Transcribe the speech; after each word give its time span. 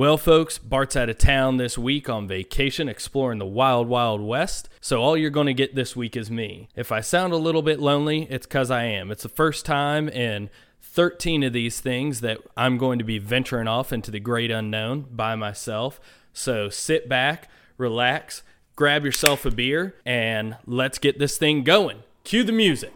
Well, 0.00 0.16
folks, 0.16 0.56
Bart's 0.56 0.96
out 0.96 1.10
of 1.10 1.18
town 1.18 1.58
this 1.58 1.76
week 1.76 2.08
on 2.08 2.26
vacation 2.26 2.88
exploring 2.88 3.38
the 3.38 3.44
wild, 3.44 3.86
wild 3.86 4.22
west. 4.22 4.66
So, 4.80 5.02
all 5.02 5.14
you're 5.14 5.28
going 5.28 5.46
to 5.46 5.52
get 5.52 5.74
this 5.74 5.94
week 5.94 6.16
is 6.16 6.30
me. 6.30 6.70
If 6.74 6.90
I 6.90 7.02
sound 7.02 7.34
a 7.34 7.36
little 7.36 7.60
bit 7.60 7.80
lonely, 7.80 8.26
it's 8.30 8.46
because 8.46 8.70
I 8.70 8.84
am. 8.84 9.10
It's 9.10 9.24
the 9.24 9.28
first 9.28 9.66
time 9.66 10.08
in 10.08 10.48
13 10.80 11.42
of 11.42 11.52
these 11.52 11.80
things 11.80 12.22
that 12.22 12.38
I'm 12.56 12.78
going 12.78 12.98
to 12.98 13.04
be 13.04 13.18
venturing 13.18 13.68
off 13.68 13.92
into 13.92 14.10
the 14.10 14.20
great 14.20 14.50
unknown 14.50 15.04
by 15.10 15.36
myself. 15.36 16.00
So, 16.32 16.70
sit 16.70 17.06
back, 17.06 17.50
relax, 17.76 18.42
grab 18.76 19.04
yourself 19.04 19.44
a 19.44 19.50
beer, 19.50 19.96
and 20.06 20.56
let's 20.64 20.98
get 20.98 21.18
this 21.18 21.36
thing 21.36 21.62
going. 21.62 22.04
Cue 22.24 22.42
the 22.42 22.52
music. 22.52 22.94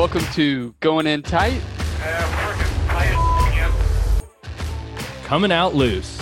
Welcome 0.00 0.24
to 0.32 0.74
Going 0.80 1.06
In 1.06 1.22
Tight. 1.22 1.60
Coming 5.24 5.52
out 5.52 5.74
loose. 5.74 6.18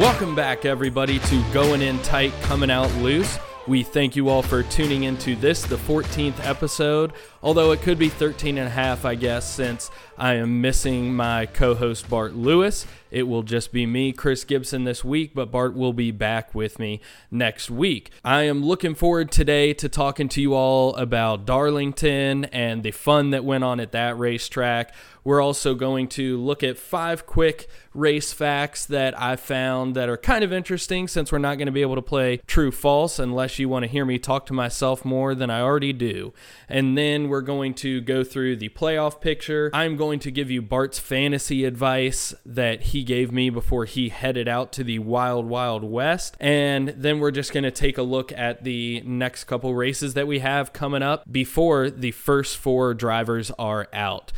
Welcome 0.00 0.34
back, 0.34 0.64
everybody, 0.64 1.18
to 1.18 1.44
Going 1.52 1.82
In 1.82 1.98
Tight, 1.98 2.32
Coming 2.40 2.70
Out 2.70 2.90
Loose. 2.94 3.38
We 3.66 3.82
thank 3.82 4.16
you 4.16 4.30
all 4.30 4.40
for 4.40 4.62
tuning 4.62 5.02
into 5.02 5.36
this, 5.36 5.62
the 5.62 5.76
14th 5.76 6.42
episode, 6.46 7.12
although 7.44 7.72
it 7.72 7.82
could 7.82 7.98
be 7.98 8.08
13 8.08 8.56
and 8.56 8.66
a 8.66 8.70
half, 8.70 9.04
I 9.04 9.14
guess, 9.14 9.48
since 9.48 9.90
I 10.16 10.34
am 10.34 10.60
missing 10.60 11.14
my 11.14 11.46
co 11.46 11.74
host 11.74 12.08
Bart 12.08 12.34
Lewis. 12.34 12.86
It 13.10 13.28
will 13.28 13.44
just 13.44 13.70
be 13.70 13.86
me, 13.86 14.10
Chris 14.12 14.42
Gibson, 14.42 14.82
this 14.82 15.04
week, 15.04 15.34
but 15.34 15.52
Bart 15.52 15.74
will 15.74 15.92
be 15.92 16.10
back 16.10 16.52
with 16.52 16.80
me 16.80 17.00
next 17.30 17.70
week. 17.70 18.10
I 18.24 18.42
am 18.42 18.64
looking 18.64 18.96
forward 18.96 19.30
today 19.30 19.72
to 19.74 19.88
talking 19.88 20.28
to 20.30 20.42
you 20.42 20.54
all 20.54 20.96
about 20.96 21.46
Darlington 21.46 22.46
and 22.46 22.82
the 22.82 22.90
fun 22.90 23.30
that 23.30 23.44
went 23.44 23.62
on 23.62 23.78
at 23.78 23.92
that 23.92 24.18
racetrack. 24.18 24.92
We're 25.22 25.40
also 25.40 25.74
going 25.74 26.08
to 26.08 26.36
look 26.38 26.62
at 26.62 26.76
five 26.76 27.24
quick 27.24 27.68
race 27.94 28.32
facts 28.32 28.84
that 28.86 29.18
I 29.18 29.36
found 29.36 29.94
that 29.94 30.08
are 30.08 30.16
kind 30.16 30.44
of 30.44 30.52
interesting 30.52 31.06
since 31.08 31.30
we're 31.30 31.38
not 31.38 31.56
going 31.56 31.66
to 31.66 31.72
be 31.72 31.82
able 31.82 31.94
to 31.94 32.02
play 32.02 32.38
true 32.46 32.72
false 32.72 33.18
unless 33.18 33.58
you 33.58 33.68
want 33.68 33.84
to 33.84 33.88
hear 33.88 34.04
me 34.04 34.18
talk 34.18 34.44
to 34.46 34.52
myself 34.52 35.04
more 35.04 35.34
than 35.34 35.48
I 35.50 35.60
already 35.60 35.92
do. 35.92 36.34
And 36.68 36.98
then 36.98 37.28
we're 37.34 37.40
going 37.40 37.74
to 37.74 38.00
go 38.00 38.22
through 38.22 38.54
the 38.54 38.68
playoff 38.68 39.20
picture. 39.20 39.68
I'm 39.74 39.96
going 39.96 40.20
to 40.20 40.30
give 40.30 40.52
you 40.52 40.62
Bart's 40.62 41.00
fantasy 41.00 41.64
advice 41.64 42.32
that 42.46 42.80
he 42.80 43.02
gave 43.02 43.32
me 43.32 43.50
before 43.50 43.86
he 43.86 44.10
headed 44.10 44.46
out 44.46 44.70
to 44.74 44.84
the 44.84 45.00
wild, 45.00 45.46
wild 45.46 45.82
west. 45.82 46.36
And 46.38 46.90
then 46.90 47.18
we're 47.18 47.32
just 47.32 47.52
going 47.52 47.64
to 47.64 47.72
take 47.72 47.98
a 47.98 48.04
look 48.04 48.30
at 48.30 48.62
the 48.62 49.02
next 49.04 49.44
couple 49.44 49.74
races 49.74 50.14
that 50.14 50.28
we 50.28 50.38
have 50.38 50.72
coming 50.72 51.02
up 51.02 51.24
before 51.28 51.90
the 51.90 52.12
first 52.12 52.56
four 52.56 52.94
drivers 52.94 53.50
are 53.58 53.88
out. 53.92 54.30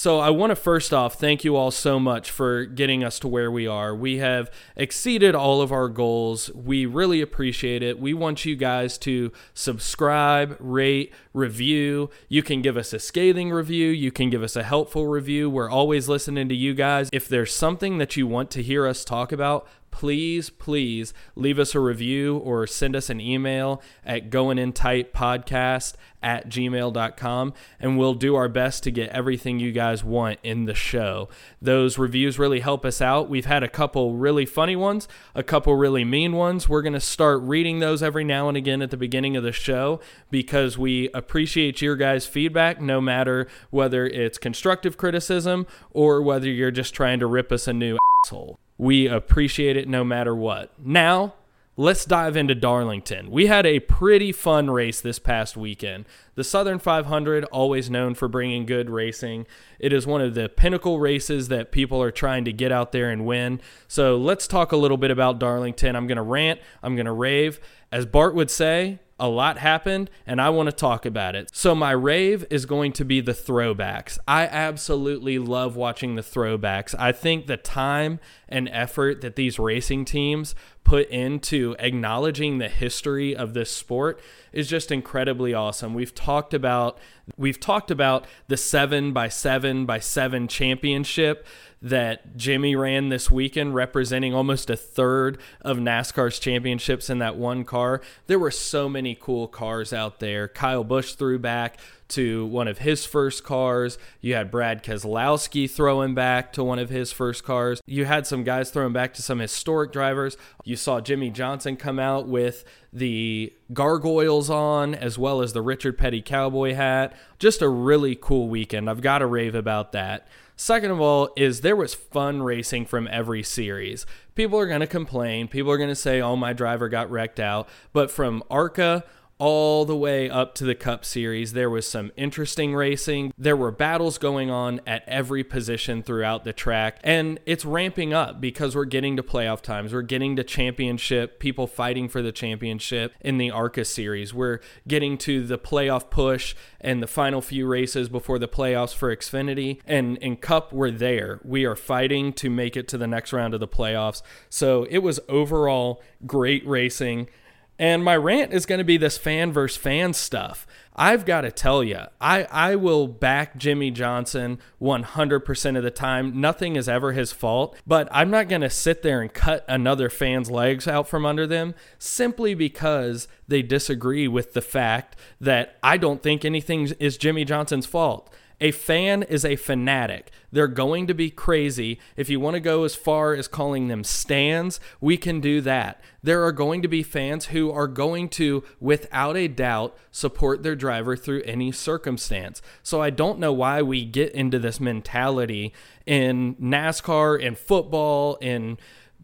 So, 0.00 0.20
I 0.20 0.30
want 0.30 0.52
to 0.52 0.54
first 0.54 0.94
off 0.94 1.14
thank 1.14 1.42
you 1.42 1.56
all 1.56 1.72
so 1.72 1.98
much 1.98 2.30
for 2.30 2.66
getting 2.66 3.02
us 3.02 3.18
to 3.18 3.26
where 3.26 3.50
we 3.50 3.66
are. 3.66 3.92
We 3.92 4.18
have 4.18 4.48
exceeded 4.76 5.34
all 5.34 5.60
of 5.60 5.72
our 5.72 5.88
goals. 5.88 6.52
We 6.54 6.86
really 6.86 7.20
appreciate 7.20 7.82
it. 7.82 7.98
We 7.98 8.14
want 8.14 8.44
you 8.44 8.54
guys 8.54 8.96
to 8.98 9.32
subscribe, 9.54 10.56
rate, 10.60 11.12
review. 11.32 12.10
You 12.28 12.44
can 12.44 12.62
give 12.62 12.76
us 12.76 12.92
a 12.92 13.00
scathing 13.00 13.50
review. 13.50 13.88
You 13.88 14.12
can 14.12 14.30
give 14.30 14.44
us 14.44 14.54
a 14.54 14.62
helpful 14.62 15.08
review. 15.08 15.50
We're 15.50 15.68
always 15.68 16.08
listening 16.08 16.48
to 16.48 16.54
you 16.54 16.74
guys. 16.74 17.10
If 17.12 17.28
there's 17.28 17.52
something 17.52 17.98
that 17.98 18.16
you 18.16 18.28
want 18.28 18.52
to 18.52 18.62
hear 18.62 18.86
us 18.86 19.04
talk 19.04 19.32
about, 19.32 19.66
please, 19.90 20.50
please 20.50 21.14
leave 21.34 21.58
us 21.58 21.74
a 21.74 21.80
review 21.80 22.38
or 22.38 22.66
send 22.66 22.94
us 22.94 23.10
an 23.10 23.20
email 23.20 23.82
at 24.04 24.30
goingintightpodcast 24.30 25.94
at 26.22 26.48
gmail.com 26.48 27.52
and 27.78 27.98
we'll 27.98 28.14
do 28.14 28.34
our 28.34 28.48
best 28.48 28.82
to 28.82 28.90
get 28.90 29.08
everything 29.10 29.60
you 29.60 29.72
guys 29.72 30.02
want 30.02 30.38
in 30.42 30.64
the 30.64 30.74
show. 30.74 31.28
Those 31.62 31.98
reviews 31.98 32.38
really 32.38 32.60
help 32.60 32.84
us 32.84 33.00
out. 33.00 33.28
We've 33.28 33.46
had 33.46 33.62
a 33.62 33.68
couple 33.68 34.16
really 34.16 34.46
funny 34.46 34.76
ones, 34.76 35.06
a 35.34 35.42
couple 35.42 35.74
really 35.76 36.04
mean 36.04 36.32
ones. 36.32 36.68
We're 36.68 36.82
going 36.82 36.92
to 36.94 37.00
start 37.00 37.40
reading 37.42 37.78
those 37.78 38.02
every 38.02 38.24
now 38.24 38.48
and 38.48 38.56
again 38.56 38.82
at 38.82 38.90
the 38.90 38.96
beginning 38.96 39.36
of 39.36 39.42
the 39.42 39.52
show 39.52 40.00
because 40.30 40.76
we 40.76 41.08
appreciate 41.14 41.80
your 41.80 41.96
guys' 41.96 42.26
feedback, 42.26 42.80
no 42.80 43.00
matter 43.00 43.46
whether 43.70 44.06
it's 44.06 44.38
constructive 44.38 44.96
criticism 44.96 45.66
or 45.92 46.22
whether 46.22 46.48
you're 46.48 46.70
just 46.70 46.94
trying 46.94 47.20
to 47.20 47.26
rip 47.26 47.52
us 47.52 47.68
a 47.68 47.72
new 47.72 47.96
asshole. 48.24 48.58
We 48.78 49.08
appreciate 49.08 49.76
it 49.76 49.88
no 49.88 50.04
matter 50.04 50.34
what. 50.34 50.72
Now, 50.78 51.34
let's 51.76 52.04
dive 52.04 52.36
into 52.36 52.54
Darlington. 52.54 53.30
We 53.30 53.46
had 53.46 53.66
a 53.66 53.80
pretty 53.80 54.32
fun 54.32 54.70
race 54.70 55.00
this 55.00 55.18
past 55.18 55.56
weekend. 55.56 56.06
The 56.36 56.44
Southern 56.44 56.78
500, 56.78 57.44
always 57.46 57.90
known 57.90 58.14
for 58.14 58.28
bringing 58.28 58.66
good 58.66 58.88
racing, 58.88 59.46
it 59.78 59.92
is 59.92 60.06
one 60.06 60.20
of 60.20 60.34
the 60.34 60.48
pinnacle 60.48 61.00
races 61.00 61.48
that 61.48 61.72
people 61.72 62.00
are 62.02 62.10
trying 62.10 62.44
to 62.44 62.52
get 62.52 62.72
out 62.72 62.92
there 62.92 63.10
and 63.10 63.26
win. 63.26 63.60
So 63.88 64.16
let's 64.16 64.46
talk 64.46 64.72
a 64.72 64.76
little 64.76 64.96
bit 64.96 65.10
about 65.10 65.38
Darlington. 65.38 65.96
I'm 65.96 66.06
going 66.06 66.16
to 66.16 66.22
rant, 66.22 66.60
I'm 66.82 66.94
going 66.94 67.06
to 67.06 67.12
rave. 67.12 67.60
As 67.90 68.06
Bart 68.06 68.34
would 68.34 68.50
say, 68.50 69.00
a 69.20 69.28
lot 69.28 69.58
happened 69.58 70.10
and 70.26 70.40
I 70.40 70.50
want 70.50 70.68
to 70.68 70.74
talk 70.74 71.04
about 71.06 71.34
it. 71.34 71.50
So, 71.52 71.74
my 71.74 71.90
rave 71.90 72.44
is 72.50 72.66
going 72.66 72.92
to 72.94 73.04
be 73.04 73.20
the 73.20 73.32
throwbacks. 73.32 74.18
I 74.26 74.46
absolutely 74.46 75.38
love 75.38 75.76
watching 75.76 76.14
the 76.14 76.22
throwbacks. 76.22 76.94
I 76.98 77.12
think 77.12 77.46
the 77.46 77.56
time 77.56 78.20
and 78.48 78.68
effort 78.70 79.20
that 79.20 79.36
these 79.36 79.58
racing 79.58 80.04
teams 80.04 80.54
put 80.88 81.06
into 81.10 81.76
acknowledging 81.78 82.56
the 82.56 82.68
history 82.68 83.36
of 83.36 83.52
this 83.52 83.70
sport 83.70 84.18
is 84.52 84.66
just 84.66 84.90
incredibly 84.90 85.52
awesome. 85.52 85.92
We've 85.92 86.14
talked 86.14 86.54
about 86.54 86.96
we've 87.36 87.60
talked 87.60 87.90
about 87.90 88.26
the 88.46 88.56
7 88.56 89.12
by 89.12 89.28
7 89.28 89.84
by 89.84 89.98
7 89.98 90.48
championship 90.48 91.46
that 91.82 92.38
Jimmie 92.38 92.74
ran 92.74 93.10
this 93.10 93.30
weekend, 93.30 93.74
representing 93.74 94.34
almost 94.34 94.70
a 94.70 94.76
third 94.76 95.38
of 95.60 95.76
NASCAR's 95.76 96.38
championships 96.38 97.10
in 97.10 97.18
that 97.18 97.36
one 97.36 97.64
car. 97.64 98.00
There 98.26 98.38
were 98.38 98.50
so 98.50 98.88
many 98.88 99.14
cool 99.14 99.46
cars 99.46 99.92
out 99.92 100.20
there. 100.20 100.48
Kyle 100.48 100.84
Busch 100.84 101.12
threw 101.12 101.38
back 101.38 101.78
to 102.08 102.46
one 102.46 102.68
of 102.68 102.78
his 102.78 103.04
first 103.04 103.44
cars. 103.44 103.98
You 104.20 104.34
had 104.34 104.50
Brad 104.50 104.82
Keselowski 104.82 105.70
throwing 105.70 106.14
back 106.14 106.52
to 106.54 106.64
one 106.64 106.78
of 106.78 106.90
his 106.90 107.12
first 107.12 107.44
cars. 107.44 107.80
You 107.86 108.04
had 108.04 108.26
some 108.26 108.44
guys 108.44 108.70
throwing 108.70 108.92
back 108.92 109.14
to 109.14 109.22
some 109.22 109.38
historic 109.38 109.92
drivers. 109.92 110.36
You 110.64 110.76
saw 110.76 111.00
Jimmie 111.00 111.30
Johnson 111.30 111.76
come 111.76 111.98
out 111.98 112.26
with 112.26 112.64
the 112.92 113.52
gargoyles 113.72 114.48
on, 114.48 114.94
as 114.94 115.18
well 115.18 115.42
as 115.42 115.52
the 115.52 115.62
Richard 115.62 115.98
Petty 115.98 116.22
cowboy 116.22 116.74
hat. 116.74 117.14
Just 117.38 117.62
a 117.62 117.68
really 117.68 118.16
cool 118.16 118.48
weekend. 118.48 118.88
I've 118.88 119.02
got 119.02 119.18
to 119.18 119.26
rave 119.26 119.54
about 119.54 119.92
that. 119.92 120.26
Second 120.60 120.90
of 120.90 121.00
all, 121.00 121.30
is 121.36 121.60
there 121.60 121.76
was 121.76 121.94
fun 121.94 122.42
racing 122.42 122.86
from 122.86 123.06
every 123.12 123.44
series. 123.44 124.06
People 124.34 124.58
are 124.58 124.66
going 124.66 124.80
to 124.80 124.88
complain. 124.88 125.46
People 125.46 125.70
are 125.70 125.76
going 125.76 125.88
to 125.88 125.94
say, 125.94 126.20
oh, 126.20 126.34
my 126.34 126.52
driver 126.52 126.88
got 126.88 127.08
wrecked 127.12 127.38
out. 127.38 127.68
But 127.92 128.10
from 128.10 128.42
ARCA 128.50 129.04
all 129.38 129.84
the 129.84 129.96
way 129.96 130.28
up 130.28 130.54
to 130.56 130.64
the 130.64 130.74
Cup 130.74 131.04
Series. 131.04 131.52
There 131.52 131.70
was 131.70 131.86
some 131.86 132.10
interesting 132.16 132.74
racing. 132.74 133.32
There 133.38 133.56
were 133.56 133.70
battles 133.70 134.18
going 134.18 134.50
on 134.50 134.80
at 134.86 135.04
every 135.06 135.44
position 135.44 136.02
throughout 136.02 136.44
the 136.44 136.52
track. 136.52 136.98
And 137.04 137.38
it's 137.46 137.64
ramping 137.64 138.12
up 138.12 138.40
because 138.40 138.74
we're 138.74 138.84
getting 138.84 139.16
to 139.16 139.22
playoff 139.22 139.60
times. 139.60 139.92
We're 139.92 140.02
getting 140.02 140.34
to 140.36 140.44
championship, 140.44 141.38
people 141.38 141.66
fighting 141.66 142.08
for 142.08 142.20
the 142.20 142.32
championship 142.32 143.14
in 143.20 143.38
the 143.38 143.50
ARCA 143.50 143.84
Series. 143.84 144.34
We're 144.34 144.60
getting 144.88 145.16
to 145.18 145.46
the 145.46 145.58
playoff 145.58 146.10
push 146.10 146.56
and 146.80 147.02
the 147.02 147.06
final 147.06 147.40
few 147.40 147.66
races 147.66 148.08
before 148.08 148.38
the 148.38 148.48
playoffs 148.48 148.94
for 148.94 149.14
Xfinity. 149.14 149.80
And 149.86 150.16
in 150.18 150.36
Cup, 150.36 150.72
we're 150.72 150.90
there. 150.90 151.40
We 151.44 151.64
are 151.64 151.76
fighting 151.76 152.32
to 152.34 152.50
make 152.50 152.76
it 152.76 152.88
to 152.88 152.98
the 152.98 153.06
next 153.06 153.32
round 153.32 153.54
of 153.54 153.60
the 153.60 153.68
playoffs. 153.68 154.22
So 154.50 154.84
it 154.90 154.98
was 154.98 155.20
overall 155.28 156.02
great 156.26 156.66
racing. 156.66 157.28
And 157.78 158.04
my 158.04 158.16
rant 158.16 158.52
is 158.52 158.66
going 158.66 158.78
to 158.78 158.84
be 158.84 158.96
this 158.96 159.16
fan 159.16 159.52
versus 159.52 159.76
fan 159.76 160.12
stuff. 160.12 160.66
I've 160.96 161.24
got 161.24 161.42
to 161.42 161.52
tell 161.52 161.84
you, 161.84 162.00
I, 162.20 162.42
I 162.50 162.74
will 162.74 163.06
back 163.06 163.56
Jimmie 163.56 163.92
Johnson 163.92 164.58
100% 164.82 165.76
of 165.76 165.84
the 165.84 165.92
time. 165.92 166.40
Nothing 166.40 166.74
is 166.74 166.88
ever 166.88 167.12
his 167.12 167.30
fault, 167.30 167.76
but 167.86 168.08
I'm 168.10 168.30
not 168.30 168.48
going 168.48 168.62
to 168.62 168.70
sit 168.70 169.02
there 169.02 169.20
and 169.20 169.32
cut 169.32 169.64
another 169.68 170.10
fan's 170.10 170.50
legs 170.50 170.88
out 170.88 171.08
from 171.08 171.24
under 171.24 171.46
them 171.46 171.76
simply 172.00 172.54
because 172.54 173.28
they 173.46 173.62
disagree 173.62 174.26
with 174.26 174.54
the 174.54 174.60
fact 174.60 175.14
that 175.40 175.78
I 175.80 175.98
don't 175.98 176.20
think 176.20 176.44
anything 176.44 176.90
is 176.98 177.16
Jimmie 177.16 177.44
Johnson's 177.44 177.86
fault. 177.86 178.28
A 178.60 178.72
fan 178.72 179.22
is 179.22 179.44
a 179.44 179.54
fanatic. 179.54 180.32
They're 180.50 180.66
going 180.66 181.06
to 181.06 181.14
be 181.14 181.30
crazy. 181.30 182.00
If 182.16 182.28
you 182.28 182.40
want 182.40 182.54
to 182.54 182.60
go 182.60 182.82
as 182.82 182.96
far 182.96 183.34
as 183.34 183.46
calling 183.46 183.86
them 183.86 184.02
stands, 184.02 184.80
we 185.00 185.16
can 185.16 185.40
do 185.40 185.60
that. 185.60 186.00
There 186.24 186.42
are 186.44 186.50
going 186.50 186.82
to 186.82 186.88
be 186.88 187.04
fans 187.04 187.46
who 187.46 187.70
are 187.70 187.86
going 187.86 188.28
to, 188.30 188.64
without 188.80 189.36
a 189.36 189.46
doubt, 189.46 189.96
support 190.10 190.64
their 190.64 190.74
driver 190.74 191.16
through 191.16 191.42
any 191.42 191.70
circumstance. 191.70 192.60
So 192.82 193.00
I 193.00 193.10
don't 193.10 193.38
know 193.38 193.52
why 193.52 193.80
we 193.82 194.04
get 194.04 194.32
into 194.32 194.58
this 194.58 194.80
mentality 194.80 195.72
in 196.04 196.56
NASCAR, 196.56 197.40
in 197.40 197.54
football, 197.54 198.36
in 198.36 198.76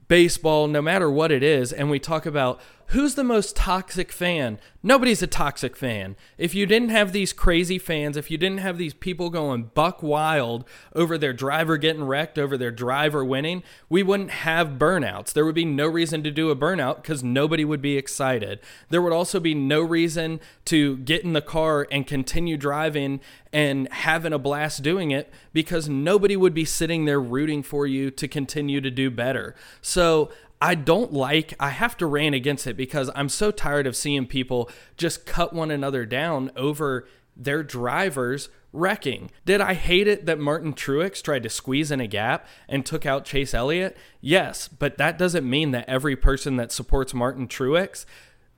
baseball, 0.06 0.69
no 0.69 0.82
matter 0.82 1.10
what 1.10 1.32
it 1.32 1.42
is, 1.42 1.72
and 1.72 1.90
we 1.90 1.98
talk 1.98 2.26
about 2.26 2.60
who's 2.88 3.14
the 3.14 3.25
most 3.25 3.56
toxic 3.56 4.12
fan? 4.12 4.58
Nobody's 4.82 5.22
a 5.22 5.26
toxic 5.26 5.76
fan. 5.76 6.16
If 6.36 6.54
you 6.54 6.66
didn't 6.66 6.90
have 6.90 7.12
these 7.12 7.32
crazy 7.32 7.78
fans, 7.78 8.16
if 8.16 8.31
you 8.31 8.36
didn't 8.36 8.58
have 8.58 8.76
these 8.76 8.92
people 8.92 9.31
going 9.31 9.70
buck 9.75 10.02
wild 10.02 10.64
over 10.94 11.16
their 11.16 11.32
driver 11.32 11.76
getting 11.76 12.04
wrecked, 12.04 12.38
over 12.38 12.58
their 12.58 12.70
driver 12.70 13.25
winning, 13.25 13.62
we 13.88 14.02
wouldn't 14.02 14.31
have 14.31 14.78
burnouts. 14.78 15.32
There 15.32 15.44
would 15.44 15.54
be 15.54 15.64
no 15.64 15.86
reason 15.86 16.22
to 16.22 16.31
do 16.31 16.50
a 16.50 16.56
burnout 16.56 16.96
because 16.96 17.25
nobody 17.25 17.64
would 17.64 17.81
be 17.81 17.96
excited. 17.96 18.60
There 18.90 19.02
would 19.02 19.12
also 19.12 19.40
be 19.40 19.54
no 19.54 19.80
reason 19.80 20.40
to 20.66 20.98
get 20.98 21.25
in 21.25 21.32
the 21.32 21.42
car 21.42 21.87
and 21.90 22.06
continue 22.06 22.56
driving 22.56 23.20
and 23.52 23.90
having 23.92 24.32
a 24.32 24.38
blast 24.38 24.82
doing 24.82 25.10
it 25.10 25.32
because 25.52 25.88
nobody 25.88 26.37
would 26.37 26.54
be 26.54 26.64
sitting 26.64 27.04
there 27.04 27.20
rooting 27.20 27.62
for 27.62 27.87
you 27.87 28.10
to 28.10 28.28
continue 28.28 28.80
to 28.80 28.90
do 28.90 29.10
better. 29.10 29.54
So, 29.80 30.30
I 30.64 30.75
don't 30.75 31.12
like, 31.12 31.52
I 31.61 31.69
have 31.69 31.94
to 31.99 32.06
rant 32.06 32.34
against 32.34 32.66
it 32.66 32.75
because 32.75 33.11
I'm 33.14 33.28
so 33.28 33.50
tired 33.50 33.87
of 33.87 33.94
seeing 33.94 34.26
people 34.26 34.70
just 34.96 35.26
cut 35.26 35.52
one 35.52 35.70
another 35.70 36.06
down 36.06 36.50
over 36.56 37.06
their 37.37 37.62
drivers 37.62 38.49
wrecking. 38.72 39.31
Did 39.44 39.61
I 39.61 39.75
hate 39.75 40.08
it 40.08 40.25
that 40.25 40.38
Martin 40.38 40.72
Truex 40.72 41.20
tried 41.20 41.43
to 41.43 41.50
squeeze 41.50 41.90
in 41.90 42.00
a 42.00 42.06
gap 42.06 42.46
and 42.66 42.87
took 42.87 43.05
out 43.05 43.26
Chase 43.26 43.52
Elliott? 43.52 43.94
Yes, 44.22 44.66
but 44.66 44.96
that 44.96 45.19
doesn't 45.19 45.49
mean 45.49 45.72
that 45.72 45.87
every 45.87 46.16
person 46.16 46.56
that 46.56 46.72
supports 46.72 47.12
Martin 47.12 47.46
Truex 47.46 48.06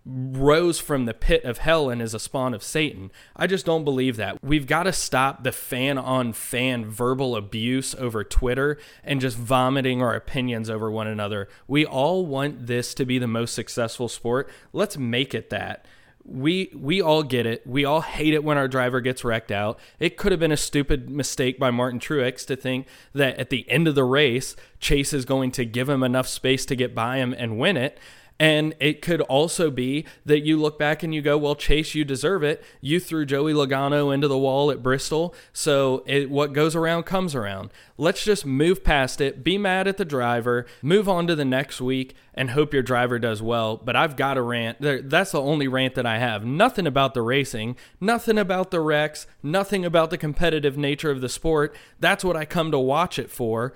rose 0.06 0.78
from 0.78 1.04
the 1.04 1.14
pit 1.14 1.42
of 1.44 1.58
hell 1.58 1.90
and 1.90 2.00
is 2.00 2.14
a 2.14 2.20
spawn 2.20 2.54
of 2.54 2.62
Satan. 2.62 3.10
I 3.34 3.48
just 3.48 3.66
don't 3.66 3.84
believe 3.84 4.16
that. 4.16 4.42
We've 4.42 4.66
got 4.66 4.84
to 4.84 4.92
stop 4.92 5.42
the 5.42 5.50
fan 5.50 5.98
on 5.98 6.32
fan 6.32 6.86
verbal 6.86 7.34
abuse 7.34 7.92
over 7.96 8.22
Twitter 8.22 8.78
and 9.02 9.20
just 9.20 9.36
vomiting 9.36 10.02
our 10.02 10.14
opinions 10.14 10.70
over 10.70 10.90
one 10.90 11.08
another. 11.08 11.48
We 11.66 11.84
all 11.84 12.24
want 12.24 12.68
this 12.68 12.94
to 12.94 13.04
be 13.04 13.18
the 13.18 13.26
most 13.26 13.52
successful 13.52 14.08
sport. 14.08 14.48
Let's 14.72 14.96
make 14.96 15.34
it 15.34 15.50
that. 15.50 15.86
We 16.24 16.72
we 16.74 17.00
all 17.00 17.22
get 17.22 17.46
it. 17.46 17.64
We 17.66 17.84
all 17.84 18.00
hate 18.00 18.34
it 18.34 18.42
when 18.42 18.58
our 18.58 18.66
driver 18.66 19.00
gets 19.00 19.24
wrecked 19.24 19.52
out. 19.52 19.78
It 20.00 20.16
could 20.16 20.32
have 20.32 20.40
been 20.40 20.50
a 20.50 20.56
stupid 20.56 21.08
mistake 21.08 21.56
by 21.56 21.70
Martin 21.70 22.00
Truex 22.00 22.44
to 22.46 22.56
think 22.56 22.88
that 23.12 23.38
at 23.38 23.50
the 23.50 23.68
end 23.70 23.86
of 23.86 23.94
the 23.94 24.02
race, 24.02 24.56
Chase 24.80 25.12
is 25.12 25.24
going 25.24 25.52
to 25.52 25.64
give 25.64 25.88
him 25.88 26.02
enough 26.02 26.26
space 26.26 26.66
to 26.66 26.74
get 26.74 26.96
by 26.96 27.18
him 27.18 27.32
and 27.38 27.58
win 27.58 27.76
it. 27.76 27.98
And 28.38 28.74
it 28.80 29.00
could 29.00 29.22
also 29.22 29.70
be 29.70 30.04
that 30.26 30.40
you 30.40 30.60
look 30.60 30.78
back 30.78 31.02
and 31.02 31.14
you 31.14 31.22
go, 31.22 31.38
well, 31.38 31.54
Chase, 31.54 31.94
you 31.94 32.04
deserve 32.04 32.42
it. 32.42 32.62
You 32.82 33.00
threw 33.00 33.24
Joey 33.24 33.54
Logano 33.54 34.12
into 34.12 34.28
the 34.28 34.36
wall 34.36 34.70
at 34.70 34.82
Bristol. 34.82 35.34
So 35.54 36.04
it, 36.06 36.30
what 36.30 36.52
goes 36.52 36.76
around 36.76 37.04
comes 37.04 37.34
around. 37.34 37.70
Let's 37.96 38.24
just 38.24 38.44
move 38.44 38.84
past 38.84 39.22
it, 39.22 39.42
be 39.42 39.56
mad 39.56 39.88
at 39.88 39.96
the 39.96 40.04
driver, 40.04 40.66
move 40.82 41.08
on 41.08 41.26
to 41.28 41.34
the 41.34 41.46
next 41.46 41.80
week, 41.80 42.14
and 42.34 42.50
hope 42.50 42.74
your 42.74 42.82
driver 42.82 43.18
does 43.18 43.40
well. 43.40 43.78
But 43.78 43.96
I've 43.96 44.16
got 44.16 44.36
a 44.36 44.42
rant. 44.42 44.78
That's 44.80 45.32
the 45.32 45.40
only 45.40 45.66
rant 45.66 45.94
that 45.94 46.04
I 46.04 46.18
have. 46.18 46.44
Nothing 46.44 46.86
about 46.86 47.14
the 47.14 47.22
racing, 47.22 47.76
nothing 48.02 48.36
about 48.36 48.70
the 48.70 48.80
wrecks, 48.80 49.26
nothing 49.42 49.86
about 49.86 50.10
the 50.10 50.18
competitive 50.18 50.76
nature 50.76 51.10
of 51.10 51.22
the 51.22 51.30
sport. 51.30 51.74
That's 52.00 52.22
what 52.22 52.36
I 52.36 52.44
come 52.44 52.70
to 52.70 52.78
watch 52.78 53.18
it 53.18 53.30
for. 53.30 53.72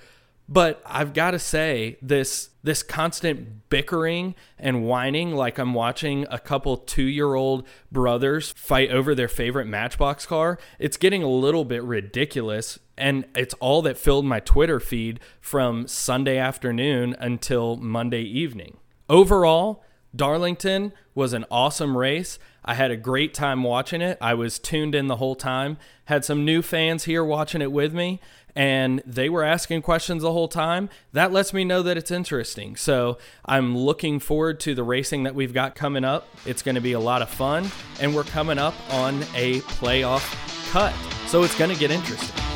But 0.52 0.82
I've 0.84 1.14
got 1.14 1.30
to 1.30 1.38
say 1.38 1.96
this 2.02 2.50
this 2.62 2.82
constant 2.82 3.70
bickering 3.70 4.34
and 4.58 4.84
whining 4.84 5.34
like 5.34 5.58
I'm 5.58 5.72
watching 5.72 6.26
a 6.28 6.38
couple 6.38 6.76
2-year-old 6.76 7.66
brothers 7.90 8.50
fight 8.50 8.90
over 8.90 9.14
their 9.14 9.28
favorite 9.28 9.66
Matchbox 9.66 10.26
car, 10.26 10.58
it's 10.78 10.98
getting 10.98 11.22
a 11.22 11.28
little 11.28 11.64
bit 11.64 11.82
ridiculous 11.82 12.78
and 12.98 13.24
it's 13.34 13.54
all 13.60 13.80
that 13.82 13.96
filled 13.96 14.26
my 14.26 14.40
Twitter 14.40 14.78
feed 14.78 15.20
from 15.40 15.86
Sunday 15.86 16.36
afternoon 16.36 17.16
until 17.18 17.76
Monday 17.76 18.22
evening. 18.22 18.76
Overall, 19.08 19.82
Darlington 20.14 20.92
was 21.14 21.32
an 21.32 21.44
awesome 21.50 21.96
race. 21.96 22.38
I 22.64 22.74
had 22.74 22.90
a 22.90 22.96
great 22.96 23.32
time 23.32 23.62
watching 23.62 24.00
it. 24.00 24.18
I 24.20 24.34
was 24.34 24.58
tuned 24.58 24.94
in 24.94 25.06
the 25.06 25.16
whole 25.16 25.34
time. 25.34 25.78
Had 26.06 26.24
some 26.24 26.44
new 26.44 26.62
fans 26.62 27.04
here 27.04 27.24
watching 27.24 27.62
it 27.62 27.72
with 27.72 27.94
me, 27.94 28.20
and 28.54 29.02
they 29.06 29.28
were 29.28 29.44
asking 29.44 29.82
questions 29.82 30.22
the 30.22 30.32
whole 30.32 30.48
time. 30.48 30.90
That 31.12 31.32
lets 31.32 31.52
me 31.52 31.64
know 31.64 31.82
that 31.82 31.96
it's 31.96 32.10
interesting. 32.10 32.76
So 32.76 33.18
I'm 33.44 33.76
looking 33.78 34.18
forward 34.18 34.60
to 34.60 34.74
the 34.74 34.82
racing 34.82 35.22
that 35.22 35.34
we've 35.34 35.54
got 35.54 35.74
coming 35.74 36.04
up. 36.04 36.28
It's 36.44 36.62
going 36.62 36.74
to 36.74 36.80
be 36.80 36.92
a 36.92 37.00
lot 37.00 37.22
of 37.22 37.30
fun, 37.30 37.70
and 38.00 38.14
we're 38.14 38.24
coming 38.24 38.58
up 38.58 38.74
on 38.92 39.22
a 39.34 39.60
playoff 39.60 40.70
cut. 40.70 40.94
So 41.28 41.44
it's 41.44 41.56
going 41.56 41.70
to 41.70 41.78
get 41.78 41.90
interesting. 41.90 42.49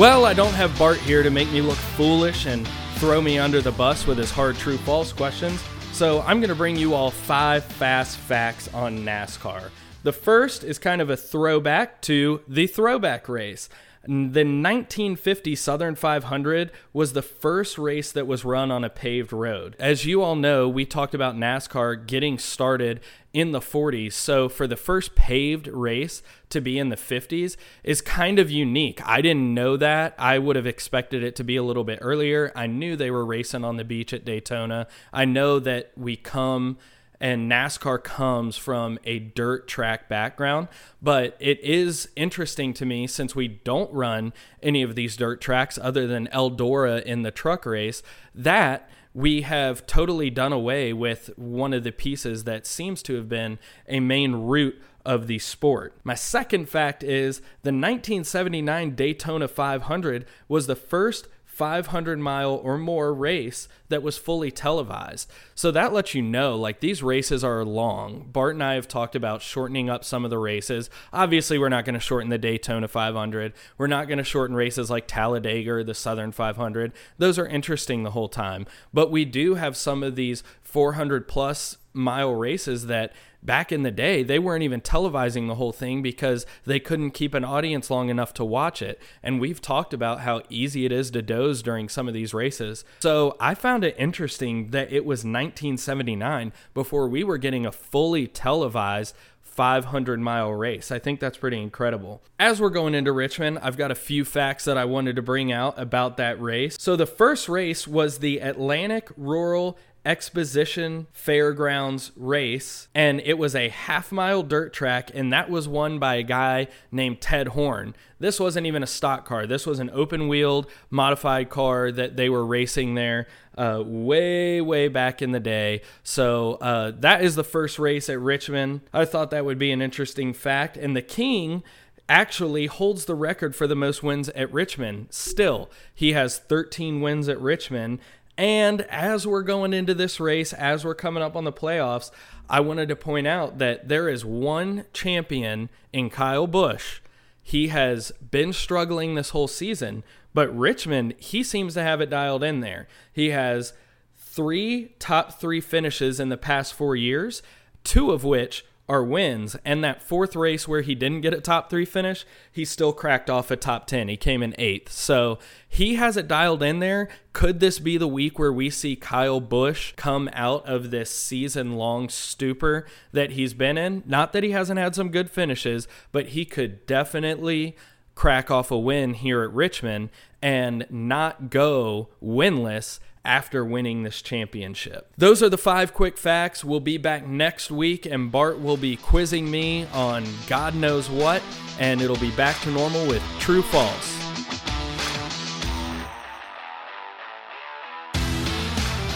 Well, 0.00 0.24
I 0.24 0.32
don't 0.32 0.54
have 0.54 0.78
Bart 0.78 0.96
here 0.96 1.22
to 1.22 1.28
make 1.28 1.52
me 1.52 1.60
look 1.60 1.76
foolish 1.76 2.46
and 2.46 2.66
throw 2.94 3.20
me 3.20 3.38
under 3.38 3.60
the 3.60 3.70
bus 3.70 4.06
with 4.06 4.16
his 4.16 4.30
hard, 4.30 4.56
true, 4.56 4.78
false 4.78 5.12
questions. 5.12 5.62
So 5.92 6.22
I'm 6.22 6.40
going 6.40 6.48
to 6.48 6.54
bring 6.54 6.74
you 6.74 6.94
all 6.94 7.10
five 7.10 7.64
fast 7.64 8.16
facts 8.16 8.72
on 8.72 9.00
NASCAR. 9.00 9.68
The 10.02 10.14
first 10.14 10.64
is 10.64 10.78
kind 10.78 11.02
of 11.02 11.10
a 11.10 11.18
throwback 11.18 12.00
to 12.02 12.40
the 12.48 12.66
throwback 12.66 13.28
race. 13.28 13.68
The 14.02 14.10
1950 14.14 15.54
Southern 15.56 15.94
500 15.94 16.70
was 16.94 17.12
the 17.12 17.20
first 17.20 17.76
race 17.76 18.10
that 18.12 18.26
was 18.26 18.46
run 18.46 18.70
on 18.70 18.82
a 18.82 18.88
paved 18.88 19.30
road. 19.30 19.76
As 19.78 20.06
you 20.06 20.22
all 20.22 20.36
know, 20.36 20.66
we 20.70 20.86
talked 20.86 21.14
about 21.14 21.36
NASCAR 21.36 22.06
getting 22.06 22.38
started 22.38 23.00
in 23.34 23.52
the 23.52 23.60
40s. 23.60 24.14
So 24.14 24.48
for 24.48 24.66
the 24.66 24.76
first 24.76 25.14
paved 25.14 25.66
race 25.68 26.22
to 26.48 26.62
be 26.62 26.78
in 26.78 26.88
the 26.88 26.96
50s 26.96 27.56
is 27.84 28.00
kind 28.00 28.38
of 28.38 28.50
unique. 28.50 29.06
I 29.06 29.20
didn't 29.20 29.52
know 29.52 29.76
that. 29.76 30.14
I 30.18 30.38
would 30.38 30.56
have 30.56 30.66
expected 30.66 31.22
it 31.22 31.36
to 31.36 31.44
be 31.44 31.56
a 31.56 31.62
little 31.62 31.84
bit 31.84 31.98
earlier. 32.00 32.52
I 32.56 32.66
knew 32.66 32.96
they 32.96 33.10
were 33.10 33.26
racing 33.26 33.64
on 33.64 33.76
the 33.76 33.84
beach 33.84 34.14
at 34.14 34.24
Daytona. 34.24 34.86
I 35.12 35.26
know 35.26 35.58
that 35.58 35.92
we 35.94 36.16
come 36.16 36.78
and 37.20 37.50
NASCAR 37.50 38.02
comes 38.02 38.56
from 38.56 38.98
a 39.04 39.18
dirt 39.18 39.68
track 39.68 40.08
background. 40.08 40.68
But 41.02 41.36
it 41.38 41.60
is 41.60 42.08
interesting 42.16 42.72
to 42.74 42.86
me 42.86 43.06
since 43.06 43.34
we 43.36 43.48
don't 43.48 43.92
run 43.92 44.32
any 44.62 44.82
of 44.82 44.94
these 44.94 45.16
dirt 45.16 45.40
tracks 45.40 45.78
other 45.80 46.06
than 46.06 46.28
Eldora 46.28 47.02
in 47.02 47.22
the 47.22 47.30
truck 47.30 47.66
race 47.66 48.02
that 48.34 48.88
we 49.12 49.42
have 49.42 49.86
totally 49.86 50.30
done 50.30 50.52
away 50.52 50.92
with 50.92 51.30
one 51.36 51.74
of 51.74 51.84
the 51.84 51.92
pieces 51.92 52.44
that 52.44 52.66
seems 52.66 53.02
to 53.02 53.16
have 53.16 53.28
been 53.28 53.58
a 53.88 54.00
main 54.00 54.34
root 54.34 54.80
of 55.04 55.26
the 55.26 55.38
sport. 55.38 55.94
My 56.04 56.14
second 56.14 56.68
fact 56.68 57.02
is 57.02 57.38
the 57.62 57.70
1979 57.70 58.94
Daytona 58.94 59.48
500 59.48 60.26
was 60.46 60.66
the 60.66 60.76
first 60.76 61.26
500 61.60 62.18
mile 62.18 62.54
or 62.54 62.78
more 62.78 63.12
race 63.12 63.68
that 63.90 64.02
was 64.02 64.16
fully 64.16 64.50
televised. 64.50 65.30
So 65.54 65.70
that 65.70 65.92
lets 65.92 66.14
you 66.14 66.22
know 66.22 66.56
like 66.56 66.80
these 66.80 67.02
races 67.02 67.44
are 67.44 67.66
long. 67.66 68.30
Bart 68.32 68.54
and 68.54 68.64
I 68.64 68.76
have 68.76 68.88
talked 68.88 69.14
about 69.14 69.42
shortening 69.42 69.90
up 69.90 70.02
some 70.02 70.24
of 70.24 70.30
the 70.30 70.38
races. 70.38 70.88
Obviously, 71.12 71.58
we're 71.58 71.68
not 71.68 71.84
going 71.84 71.96
to 71.96 72.00
shorten 72.00 72.30
the 72.30 72.38
Daytona 72.38 72.88
500. 72.88 73.52
We're 73.76 73.88
not 73.88 74.08
going 74.08 74.16
to 74.16 74.24
shorten 74.24 74.56
races 74.56 74.88
like 74.88 75.06
Talladega 75.06 75.70
or 75.70 75.84
the 75.84 75.92
Southern 75.92 76.32
500. 76.32 76.94
Those 77.18 77.38
are 77.38 77.46
interesting 77.46 78.04
the 78.04 78.12
whole 78.12 78.30
time. 78.30 78.64
But 78.94 79.10
we 79.10 79.26
do 79.26 79.56
have 79.56 79.76
some 79.76 80.02
of 80.02 80.16
these 80.16 80.42
400 80.62 81.28
plus 81.28 81.76
mile 81.92 82.34
races 82.34 82.86
that 82.86 83.12
back 83.42 83.72
in 83.72 83.82
the 83.82 83.90
day, 83.90 84.22
they 84.22 84.38
weren't 84.38 84.62
even 84.62 84.80
televising 84.80 85.48
the 85.48 85.54
whole 85.54 85.72
thing 85.72 86.02
because 86.02 86.46
they 86.64 86.80
couldn't 86.80 87.12
keep 87.12 87.34
an 87.34 87.44
audience 87.44 87.90
long 87.90 88.08
enough 88.08 88.34
to 88.34 88.44
watch 88.44 88.82
it. 88.82 89.00
And 89.22 89.40
we've 89.40 89.60
talked 89.60 89.92
about 89.92 90.20
how 90.20 90.42
easy 90.48 90.84
it 90.84 90.92
is 90.92 91.10
to 91.12 91.22
doze 91.22 91.62
during 91.62 91.88
some 91.88 92.08
of 92.08 92.14
these 92.14 92.34
races. 92.34 92.84
So 93.00 93.36
I 93.40 93.54
found 93.54 93.84
it 93.84 93.94
interesting 93.98 94.68
that 94.68 94.92
it 94.92 95.04
was 95.04 95.20
1979 95.20 96.52
before 96.74 97.08
we 97.08 97.24
were 97.24 97.38
getting 97.38 97.66
a 97.66 97.72
fully 97.72 98.26
televised 98.26 99.14
500 99.50 100.20
mile 100.20 100.52
race. 100.54 100.90
I 100.90 100.98
think 100.98 101.20
that's 101.20 101.36
pretty 101.36 101.60
incredible. 101.60 102.22
As 102.38 102.60
we're 102.60 102.70
going 102.70 102.94
into 102.94 103.12
Richmond, 103.12 103.58
I've 103.58 103.76
got 103.76 103.90
a 103.90 103.96
few 103.96 104.24
facts 104.24 104.64
that 104.64 104.78
I 104.78 104.84
wanted 104.84 105.16
to 105.16 105.22
bring 105.22 105.52
out 105.52 105.78
about 105.78 106.16
that 106.18 106.40
race. 106.40 106.76
So, 106.80 106.96
the 106.96 107.04
first 107.04 107.48
race 107.48 107.86
was 107.86 108.18
the 108.18 108.38
Atlantic 108.38 109.10
Rural 109.16 109.76
Exposition 110.04 111.06
Fairgrounds 111.12 112.12
race, 112.16 112.88
and 112.94 113.20
it 113.20 113.38
was 113.38 113.54
a 113.54 113.68
half 113.68 114.10
mile 114.10 114.42
dirt 114.42 114.72
track, 114.72 115.10
and 115.14 115.32
that 115.32 115.50
was 115.50 115.68
won 115.68 115.98
by 115.98 116.16
a 116.16 116.22
guy 116.22 116.68
named 116.90 117.20
Ted 117.20 117.48
Horn. 117.48 117.94
This 118.18 118.40
wasn't 118.40 118.66
even 118.66 118.82
a 118.82 118.86
stock 118.86 119.24
car, 119.26 119.46
this 119.46 119.66
was 119.66 119.78
an 119.78 119.90
open 119.92 120.28
wheeled 120.28 120.70
modified 120.90 121.50
car 121.50 121.92
that 121.92 122.16
they 122.16 122.28
were 122.28 122.46
racing 122.46 122.94
there 122.94 123.26
uh, 123.58 123.82
way, 123.84 124.60
way 124.60 124.88
back 124.88 125.20
in 125.20 125.32
the 125.32 125.40
day. 125.40 125.82
So 126.02 126.54
uh, 126.54 126.92
that 127.00 127.22
is 127.22 127.34
the 127.34 127.44
first 127.44 127.78
race 127.78 128.08
at 128.08 128.18
Richmond. 128.18 128.80
I 128.92 129.04
thought 129.04 129.30
that 129.30 129.44
would 129.44 129.58
be 129.58 129.70
an 129.70 129.82
interesting 129.82 130.32
fact. 130.32 130.76
And 130.76 130.96
the 130.96 131.02
King 131.02 131.62
actually 132.08 132.66
holds 132.66 133.04
the 133.04 133.14
record 133.14 133.54
for 133.54 133.66
the 133.68 133.76
most 133.76 134.02
wins 134.02 134.28
at 134.30 134.52
Richmond 134.52 135.06
still. 135.10 135.70
He 135.94 136.12
has 136.12 136.38
13 136.38 137.00
wins 137.00 137.28
at 137.28 137.40
Richmond. 137.40 138.00
And 138.40 138.80
as 138.88 139.26
we're 139.26 139.42
going 139.42 139.74
into 139.74 139.92
this 139.92 140.18
race, 140.18 140.54
as 140.54 140.82
we're 140.82 140.94
coming 140.94 141.22
up 141.22 141.36
on 141.36 141.44
the 141.44 141.52
playoffs, 141.52 142.10
I 142.48 142.60
wanted 142.60 142.88
to 142.88 142.96
point 142.96 143.26
out 143.26 143.58
that 143.58 143.88
there 143.88 144.08
is 144.08 144.24
one 144.24 144.86
champion 144.94 145.68
in 145.92 146.08
Kyle 146.08 146.46
Busch. 146.46 147.00
He 147.42 147.68
has 147.68 148.12
been 148.12 148.54
struggling 148.54 149.14
this 149.14 149.30
whole 149.30 149.46
season, 149.46 150.04
but 150.32 150.56
Richmond, 150.56 151.16
he 151.18 151.42
seems 151.42 151.74
to 151.74 151.82
have 151.82 152.00
it 152.00 152.08
dialed 152.08 152.42
in 152.42 152.60
there. 152.60 152.88
He 153.12 153.28
has 153.28 153.74
three 154.16 154.94
top 154.98 155.38
three 155.38 155.60
finishes 155.60 156.18
in 156.18 156.30
the 156.30 156.38
past 156.38 156.72
four 156.72 156.96
years, 156.96 157.42
two 157.84 158.10
of 158.10 158.24
which 158.24 158.64
are 158.90 159.04
wins. 159.04 159.56
And 159.64 159.84
that 159.84 160.02
fourth 160.02 160.34
race 160.34 160.66
where 160.66 160.80
he 160.80 160.96
didn't 160.96 161.20
get 161.20 161.32
a 161.32 161.40
top 161.40 161.70
three 161.70 161.84
finish, 161.84 162.26
he 162.50 162.64
still 162.64 162.92
cracked 162.92 163.30
off 163.30 163.52
a 163.52 163.56
top 163.56 163.86
10. 163.86 164.08
He 164.08 164.16
came 164.16 164.42
in 164.42 164.52
eighth. 164.58 164.90
So 164.90 165.38
he 165.68 165.94
has 165.94 166.16
it 166.16 166.26
dialed 166.26 166.60
in 166.60 166.80
there. 166.80 167.08
Could 167.32 167.60
this 167.60 167.78
be 167.78 167.96
the 167.96 168.08
week 168.08 168.36
where 168.36 168.52
we 168.52 168.68
see 168.68 168.96
Kyle 168.96 169.40
Busch 169.40 169.92
come 169.94 170.28
out 170.32 170.66
of 170.66 170.90
this 170.90 171.08
season 171.12 171.74
long 171.74 172.08
stupor 172.08 172.84
that 173.12 173.30
he's 173.30 173.54
been 173.54 173.78
in? 173.78 174.02
Not 174.06 174.32
that 174.32 174.42
he 174.42 174.50
hasn't 174.50 174.80
had 174.80 174.96
some 174.96 175.10
good 175.10 175.30
finishes, 175.30 175.86
but 176.10 176.30
he 176.30 176.44
could 176.44 176.84
definitely 176.84 177.76
crack 178.16 178.50
off 178.50 178.72
a 178.72 178.78
win 178.78 179.14
here 179.14 179.42
at 179.44 179.52
Richmond 179.52 180.10
and 180.42 180.84
not 180.90 181.48
go 181.48 182.08
winless 182.20 182.98
after 183.24 183.64
winning 183.64 184.02
this 184.02 184.22
championship. 184.22 185.12
Those 185.16 185.42
are 185.42 185.48
the 185.48 185.58
five 185.58 185.92
quick 185.92 186.16
facts. 186.16 186.64
We'll 186.64 186.80
be 186.80 186.98
back 186.98 187.26
next 187.26 187.70
week, 187.70 188.06
and 188.06 188.32
Bart 188.32 188.60
will 188.60 188.76
be 188.76 188.96
quizzing 188.96 189.50
me 189.50 189.86
on 189.92 190.24
God 190.46 190.74
knows 190.74 191.10
what, 191.10 191.42
and 191.78 192.00
it'll 192.00 192.16
be 192.16 192.30
back 192.32 192.60
to 192.62 192.70
normal 192.70 193.06
with 193.06 193.22
true 193.38 193.62
false. 193.62 194.16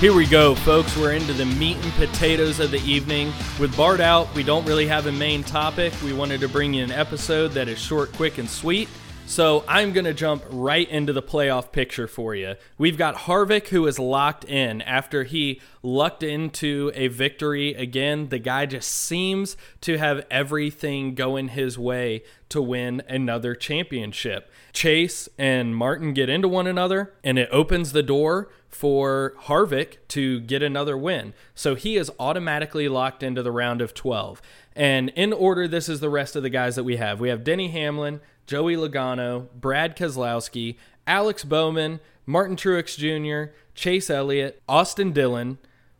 Here 0.00 0.12
we 0.12 0.26
go, 0.26 0.54
folks. 0.54 0.96
We're 0.98 1.12
into 1.12 1.32
the 1.32 1.46
meat 1.46 1.78
and 1.78 1.92
potatoes 1.94 2.60
of 2.60 2.70
the 2.70 2.80
evening. 2.80 3.32
With 3.58 3.74
Bart 3.74 4.00
out, 4.00 4.34
we 4.34 4.42
don't 4.42 4.66
really 4.66 4.86
have 4.86 5.06
a 5.06 5.12
main 5.12 5.42
topic. 5.42 5.94
We 6.04 6.12
wanted 6.12 6.40
to 6.40 6.48
bring 6.48 6.74
you 6.74 6.84
an 6.84 6.90
episode 6.90 7.52
that 7.52 7.68
is 7.68 7.78
short, 7.78 8.12
quick, 8.12 8.36
and 8.36 8.50
sweet. 8.50 8.90
So 9.26 9.64
I'm 9.66 9.92
going 9.92 10.04
to 10.04 10.14
jump 10.14 10.44
right 10.48 10.88
into 10.88 11.12
the 11.12 11.22
playoff 11.22 11.72
picture 11.72 12.06
for 12.06 12.36
you. 12.36 12.54
We've 12.78 12.96
got 12.96 13.16
Harvick, 13.16 13.68
who 13.68 13.86
is 13.86 13.98
locked 13.98 14.44
in 14.44 14.80
after 14.82 15.24
he 15.24 15.60
lucked 15.82 16.22
into 16.22 16.92
a 16.94 17.08
victory 17.08 17.74
again. 17.74 18.28
The 18.28 18.38
guy 18.38 18.66
just 18.66 18.90
seems 18.90 19.56
to 19.80 19.98
have 19.98 20.24
everything 20.30 21.16
going 21.16 21.48
his 21.48 21.76
way 21.76 22.22
to 22.50 22.62
win 22.62 23.02
another 23.08 23.56
championship. 23.56 24.52
Chase 24.72 25.28
and 25.36 25.74
Martin 25.74 26.14
get 26.14 26.28
into 26.28 26.46
one 26.46 26.68
another, 26.68 27.14
and 27.24 27.36
it 27.38 27.48
opens 27.50 27.90
the 27.90 28.02
door 28.02 28.50
for 28.68 29.34
Harvick 29.44 29.96
to 30.08 30.40
get 30.40 30.62
another 30.62 30.98
win. 30.98 31.32
So 31.54 31.74
he 31.74 31.96
is 31.96 32.10
automatically 32.18 32.88
locked 32.88 33.22
into 33.22 33.42
the 33.42 33.52
round 33.52 33.80
of 33.80 33.94
12. 33.94 34.42
And 34.76 35.10
in 35.10 35.32
order, 35.32 35.66
this 35.68 35.88
is 35.88 36.00
the 36.00 36.10
rest 36.10 36.36
of 36.36 36.42
the 36.42 36.50
guys 36.50 36.76
that 36.76 36.84
we 36.84 36.96
have. 36.96 37.20
We 37.20 37.28
have 37.28 37.44
Denny 37.44 37.68
Hamlin, 37.68 38.20
Joey 38.46 38.76
Logano, 38.76 39.48
Brad 39.54 39.96
Keselowski, 39.96 40.76
Alex 41.06 41.44
Bowman, 41.44 42.00
Martin 42.26 42.56
Truex 42.56 42.96
Jr., 42.96 43.52
Chase 43.74 44.10
Elliott, 44.10 44.62
Austin 44.68 45.12
Dillon, 45.12 45.58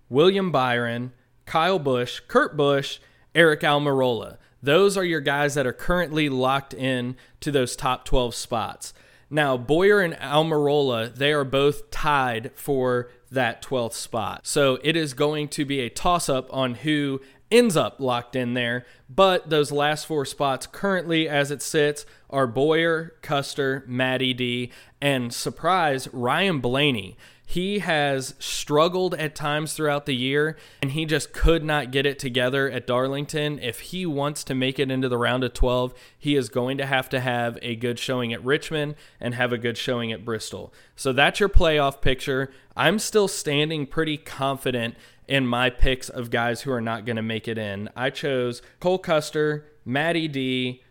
William 0.08 0.52
Byron, 0.52 1.12
Kyle 1.46 1.78
Busch, 1.78 2.20
Kurt 2.28 2.56
Busch, 2.56 2.98
Aric 3.34 3.60
Almirola. 3.60 4.38
Those 4.62 4.96
are 4.96 5.04
your 5.04 5.20
guys 5.20 5.54
that 5.54 5.66
are 5.66 5.72
currently 5.72 6.28
locked 6.28 6.72
in 6.72 7.16
to 7.40 7.50
those 7.50 7.76
top 7.76 8.04
12 8.04 8.34
spots. 8.34 8.94
Now, 9.28 9.56
Bowyer 9.56 10.00
and 10.00 10.14
Almirola, 10.14 11.14
they 11.14 11.32
are 11.32 11.44
both 11.44 11.90
tied 11.90 12.52
for 12.54 13.10
that 13.30 13.62
12th 13.62 13.94
spot. 13.94 14.46
So 14.46 14.78
it 14.82 14.96
is 14.96 15.12
going 15.12 15.48
to 15.48 15.64
be 15.64 15.80
a 15.80 15.90
toss 15.90 16.28
up 16.28 16.48
on 16.52 16.76
who 16.76 17.20
ends 17.54 17.76
up 17.76 18.00
locked 18.00 18.34
in 18.34 18.54
there. 18.54 18.84
But 19.08 19.48
those 19.48 19.70
last 19.70 20.06
four 20.06 20.24
spots 20.24 20.66
currently, 20.66 21.28
as 21.28 21.50
it 21.50 21.62
sits, 21.62 22.04
are 22.28 22.46
Bowyer, 22.46 23.14
Custer, 23.22 23.84
Matty 23.86 24.34
D, 24.34 24.72
and 25.00 25.32
surprise, 25.32 26.08
Ryan 26.12 26.58
Blaney. 26.58 27.16
He 27.46 27.80
has 27.80 28.34
struggled 28.38 29.14
at 29.14 29.34
times 29.34 29.74
throughout 29.74 30.06
the 30.06 30.16
year, 30.16 30.56
and 30.80 30.92
he 30.92 31.04
just 31.04 31.34
could 31.34 31.62
not 31.62 31.90
get 31.90 32.06
it 32.06 32.18
together 32.18 32.70
at 32.70 32.86
Darlington. 32.86 33.58
If 33.58 33.80
he 33.80 34.06
wants 34.06 34.44
to 34.44 34.54
make 34.54 34.78
it 34.78 34.90
into 34.90 35.10
the 35.10 35.18
round 35.18 35.44
of 35.44 35.52
12, 35.52 35.92
he 36.18 36.36
is 36.36 36.48
going 36.48 36.78
to 36.78 36.86
have 36.86 37.08
to 37.10 37.20
have 37.20 37.58
a 37.60 37.76
good 37.76 37.98
showing 37.98 38.32
at 38.32 38.42
Richmond 38.42 38.94
and 39.20 39.34
have 39.34 39.52
a 39.52 39.58
good 39.58 39.76
showing 39.76 40.10
at 40.10 40.24
Bristol. 40.24 40.72
So 40.96 41.12
that's 41.12 41.38
your 41.38 41.50
playoff 41.50 42.00
picture. 42.00 42.50
I'm 42.76 42.98
still 42.98 43.28
standing 43.28 43.86
pretty 43.86 44.16
confident 44.16 44.96
in 45.26 45.46
my 45.46 45.70
picks 45.70 46.08
of 46.08 46.30
guys 46.30 46.62
who 46.62 46.72
are 46.72 46.80
not 46.80 47.04
going 47.04 47.16
to 47.16 47.22
make 47.22 47.48
it 47.48 47.58
in. 47.58 47.88
I 47.96 48.10
chose 48.10 48.62
Cole 48.80 48.98
Custer, 48.98 49.66
Matty 49.84 50.28
D, 50.28 50.82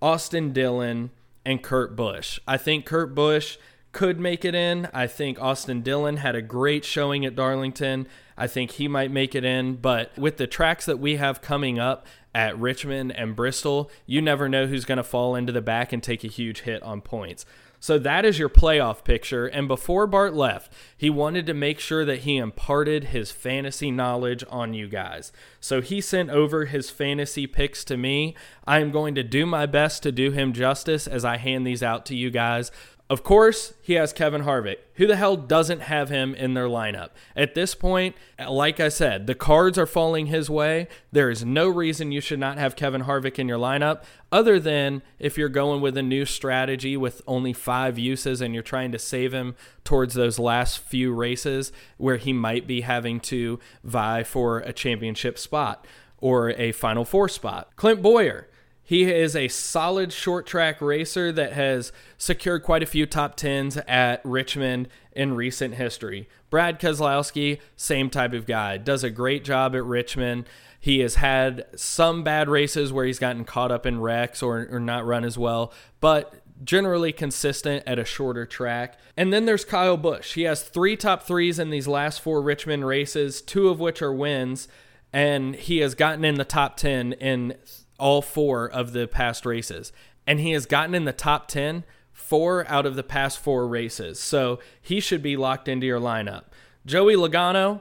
Austin 0.00 0.52
Dillon, 0.52 1.10
and 1.44 1.62
Kurt 1.62 1.94
Busch. 1.96 2.38
I 2.46 2.56
think 2.56 2.86
Kurt 2.86 3.14
Busch 3.14 3.58
could 3.92 4.18
make 4.18 4.44
it 4.44 4.54
in. 4.54 4.88
I 4.94 5.06
think 5.06 5.40
Austin 5.40 5.82
Dillon 5.82 6.16
had 6.16 6.34
a 6.34 6.42
great 6.42 6.84
showing 6.84 7.26
at 7.26 7.36
Darlington. 7.36 8.08
I 8.36 8.46
think 8.46 8.72
he 8.72 8.88
might 8.88 9.10
make 9.10 9.34
it 9.34 9.44
in. 9.44 9.76
But 9.76 10.16
with 10.18 10.38
the 10.38 10.46
tracks 10.46 10.86
that 10.86 10.98
we 10.98 11.16
have 11.16 11.42
coming 11.42 11.78
up 11.78 12.06
at 12.34 12.58
Richmond 12.58 13.12
and 13.12 13.36
Bristol, 13.36 13.90
you 14.06 14.22
never 14.22 14.48
know 14.48 14.66
who's 14.66 14.86
going 14.86 14.96
to 14.96 15.04
fall 15.04 15.34
into 15.34 15.52
the 15.52 15.60
back 15.60 15.92
and 15.92 16.02
take 16.02 16.24
a 16.24 16.28
huge 16.28 16.62
hit 16.62 16.82
on 16.82 17.02
points. 17.02 17.44
So 17.82 17.98
that 17.98 18.24
is 18.24 18.38
your 18.38 18.48
playoff 18.48 19.02
picture. 19.02 19.44
And 19.44 19.66
before 19.66 20.06
Bart 20.06 20.34
left, 20.34 20.72
he 20.96 21.10
wanted 21.10 21.46
to 21.46 21.52
make 21.52 21.80
sure 21.80 22.04
that 22.04 22.20
he 22.20 22.36
imparted 22.36 23.06
his 23.06 23.32
fantasy 23.32 23.90
knowledge 23.90 24.44
on 24.48 24.72
you 24.72 24.86
guys. 24.86 25.32
So 25.58 25.80
he 25.80 26.00
sent 26.00 26.30
over 26.30 26.66
his 26.66 26.90
fantasy 26.90 27.48
picks 27.48 27.82
to 27.86 27.96
me. 27.96 28.36
I 28.64 28.78
am 28.78 28.92
going 28.92 29.16
to 29.16 29.24
do 29.24 29.46
my 29.46 29.66
best 29.66 30.04
to 30.04 30.12
do 30.12 30.30
him 30.30 30.52
justice 30.52 31.08
as 31.08 31.24
I 31.24 31.38
hand 31.38 31.66
these 31.66 31.82
out 31.82 32.06
to 32.06 32.14
you 32.14 32.30
guys. 32.30 32.70
Of 33.12 33.22
course, 33.22 33.74
he 33.82 33.92
has 33.92 34.14
Kevin 34.14 34.44
Harvick. 34.44 34.78
Who 34.94 35.06
the 35.06 35.16
hell 35.16 35.36
doesn't 35.36 35.80
have 35.80 36.08
him 36.08 36.34
in 36.34 36.54
their 36.54 36.66
lineup? 36.66 37.10
At 37.36 37.54
this 37.54 37.74
point, 37.74 38.16
like 38.48 38.80
I 38.80 38.88
said, 38.88 39.26
the 39.26 39.34
cards 39.34 39.76
are 39.76 39.84
falling 39.84 40.28
his 40.28 40.48
way. 40.48 40.88
There 41.12 41.28
is 41.28 41.44
no 41.44 41.68
reason 41.68 42.10
you 42.10 42.22
should 42.22 42.38
not 42.38 42.56
have 42.56 42.74
Kevin 42.74 43.02
Harvick 43.02 43.38
in 43.38 43.48
your 43.48 43.58
lineup, 43.58 44.04
other 44.32 44.58
than 44.58 45.02
if 45.18 45.36
you're 45.36 45.50
going 45.50 45.82
with 45.82 45.98
a 45.98 46.02
new 46.02 46.24
strategy 46.24 46.96
with 46.96 47.20
only 47.26 47.52
five 47.52 47.98
uses 47.98 48.40
and 48.40 48.54
you're 48.54 48.62
trying 48.62 48.92
to 48.92 48.98
save 48.98 49.34
him 49.34 49.56
towards 49.84 50.14
those 50.14 50.38
last 50.38 50.78
few 50.78 51.12
races 51.12 51.70
where 51.98 52.16
he 52.16 52.32
might 52.32 52.66
be 52.66 52.80
having 52.80 53.20
to 53.20 53.60
vie 53.84 54.22
for 54.22 54.60
a 54.60 54.72
championship 54.72 55.38
spot 55.38 55.86
or 56.16 56.52
a 56.52 56.72
Final 56.72 57.04
Four 57.04 57.28
spot. 57.28 57.76
Clint 57.76 58.00
Bowyer 58.00 58.48
he 58.92 59.10
is 59.10 59.34
a 59.34 59.48
solid 59.48 60.12
short 60.12 60.44
track 60.46 60.82
racer 60.82 61.32
that 61.32 61.54
has 61.54 61.92
secured 62.18 62.62
quite 62.62 62.82
a 62.82 62.86
few 62.86 63.06
top 63.06 63.36
tens 63.36 63.78
at 63.88 64.20
Richmond 64.22 64.86
in 65.12 65.32
recent 65.32 65.76
history. 65.76 66.28
Brad 66.50 66.78
Keselowski, 66.78 67.58
same 67.74 68.10
type 68.10 68.34
of 68.34 68.44
guy, 68.44 68.76
does 68.76 69.02
a 69.02 69.08
great 69.08 69.44
job 69.44 69.74
at 69.74 69.82
Richmond. 69.82 70.46
He 70.78 70.98
has 70.98 71.14
had 71.14 71.64
some 71.74 72.22
bad 72.22 72.50
races 72.50 72.92
where 72.92 73.06
he's 73.06 73.18
gotten 73.18 73.46
caught 73.46 73.72
up 73.72 73.86
in 73.86 73.98
wrecks 73.98 74.42
or, 74.42 74.68
or 74.70 74.78
not 74.78 75.06
run 75.06 75.24
as 75.24 75.38
well, 75.38 75.72
but 76.00 76.34
generally 76.62 77.12
consistent 77.12 77.84
at 77.86 77.98
a 77.98 78.04
shorter 78.04 78.44
track. 78.44 78.98
And 79.16 79.32
then 79.32 79.46
there's 79.46 79.64
Kyle 79.64 79.96
Busch. 79.96 80.34
He 80.34 80.42
has 80.42 80.62
three 80.62 80.98
top 80.98 81.22
threes 81.22 81.58
in 81.58 81.70
these 81.70 81.88
last 81.88 82.20
four 82.20 82.42
Richmond 82.42 82.86
races, 82.86 83.40
two 83.40 83.70
of 83.70 83.80
which 83.80 84.02
are 84.02 84.12
wins, 84.12 84.68
and 85.14 85.56
he 85.56 85.78
has 85.78 85.94
gotten 85.94 86.26
in 86.26 86.34
the 86.34 86.44
top 86.44 86.76
10 86.76 87.14
in 87.14 87.54
all 87.98 88.22
four 88.22 88.68
of 88.68 88.92
the 88.92 89.06
past 89.06 89.46
races. 89.46 89.92
And 90.26 90.40
he 90.40 90.52
has 90.52 90.66
gotten 90.66 90.94
in 90.94 91.04
the 91.04 91.12
top 91.12 91.48
10 91.48 91.84
four 92.12 92.66
out 92.68 92.86
of 92.86 92.94
the 92.94 93.02
past 93.02 93.38
four 93.38 93.66
races. 93.66 94.20
So 94.20 94.58
he 94.80 95.00
should 95.00 95.22
be 95.22 95.36
locked 95.36 95.68
into 95.68 95.86
your 95.86 96.00
lineup. 96.00 96.44
Joey 96.86 97.14
Logano, 97.14 97.80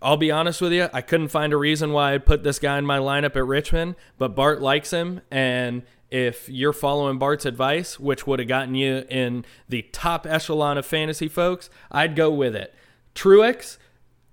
I'll 0.00 0.16
be 0.16 0.30
honest 0.30 0.60
with 0.60 0.72
you, 0.72 0.88
I 0.92 1.00
couldn't 1.00 1.28
find 1.28 1.52
a 1.52 1.56
reason 1.56 1.92
why 1.92 2.12
I'd 2.12 2.26
put 2.26 2.42
this 2.42 2.58
guy 2.58 2.78
in 2.78 2.86
my 2.86 2.98
lineup 2.98 3.36
at 3.36 3.46
Richmond, 3.46 3.96
but 4.18 4.34
Bart 4.34 4.60
likes 4.60 4.90
him. 4.90 5.20
And 5.30 5.82
if 6.10 6.48
you're 6.48 6.72
following 6.72 7.18
Bart's 7.18 7.46
advice, 7.46 7.98
which 7.98 8.26
would 8.26 8.38
have 8.38 8.48
gotten 8.48 8.74
you 8.74 9.04
in 9.08 9.44
the 9.68 9.82
top 9.92 10.26
echelon 10.26 10.78
of 10.78 10.84
fantasy 10.86 11.28
folks, 11.28 11.70
I'd 11.90 12.16
go 12.16 12.30
with 12.30 12.54
it. 12.54 12.74
Truex, 13.14 13.78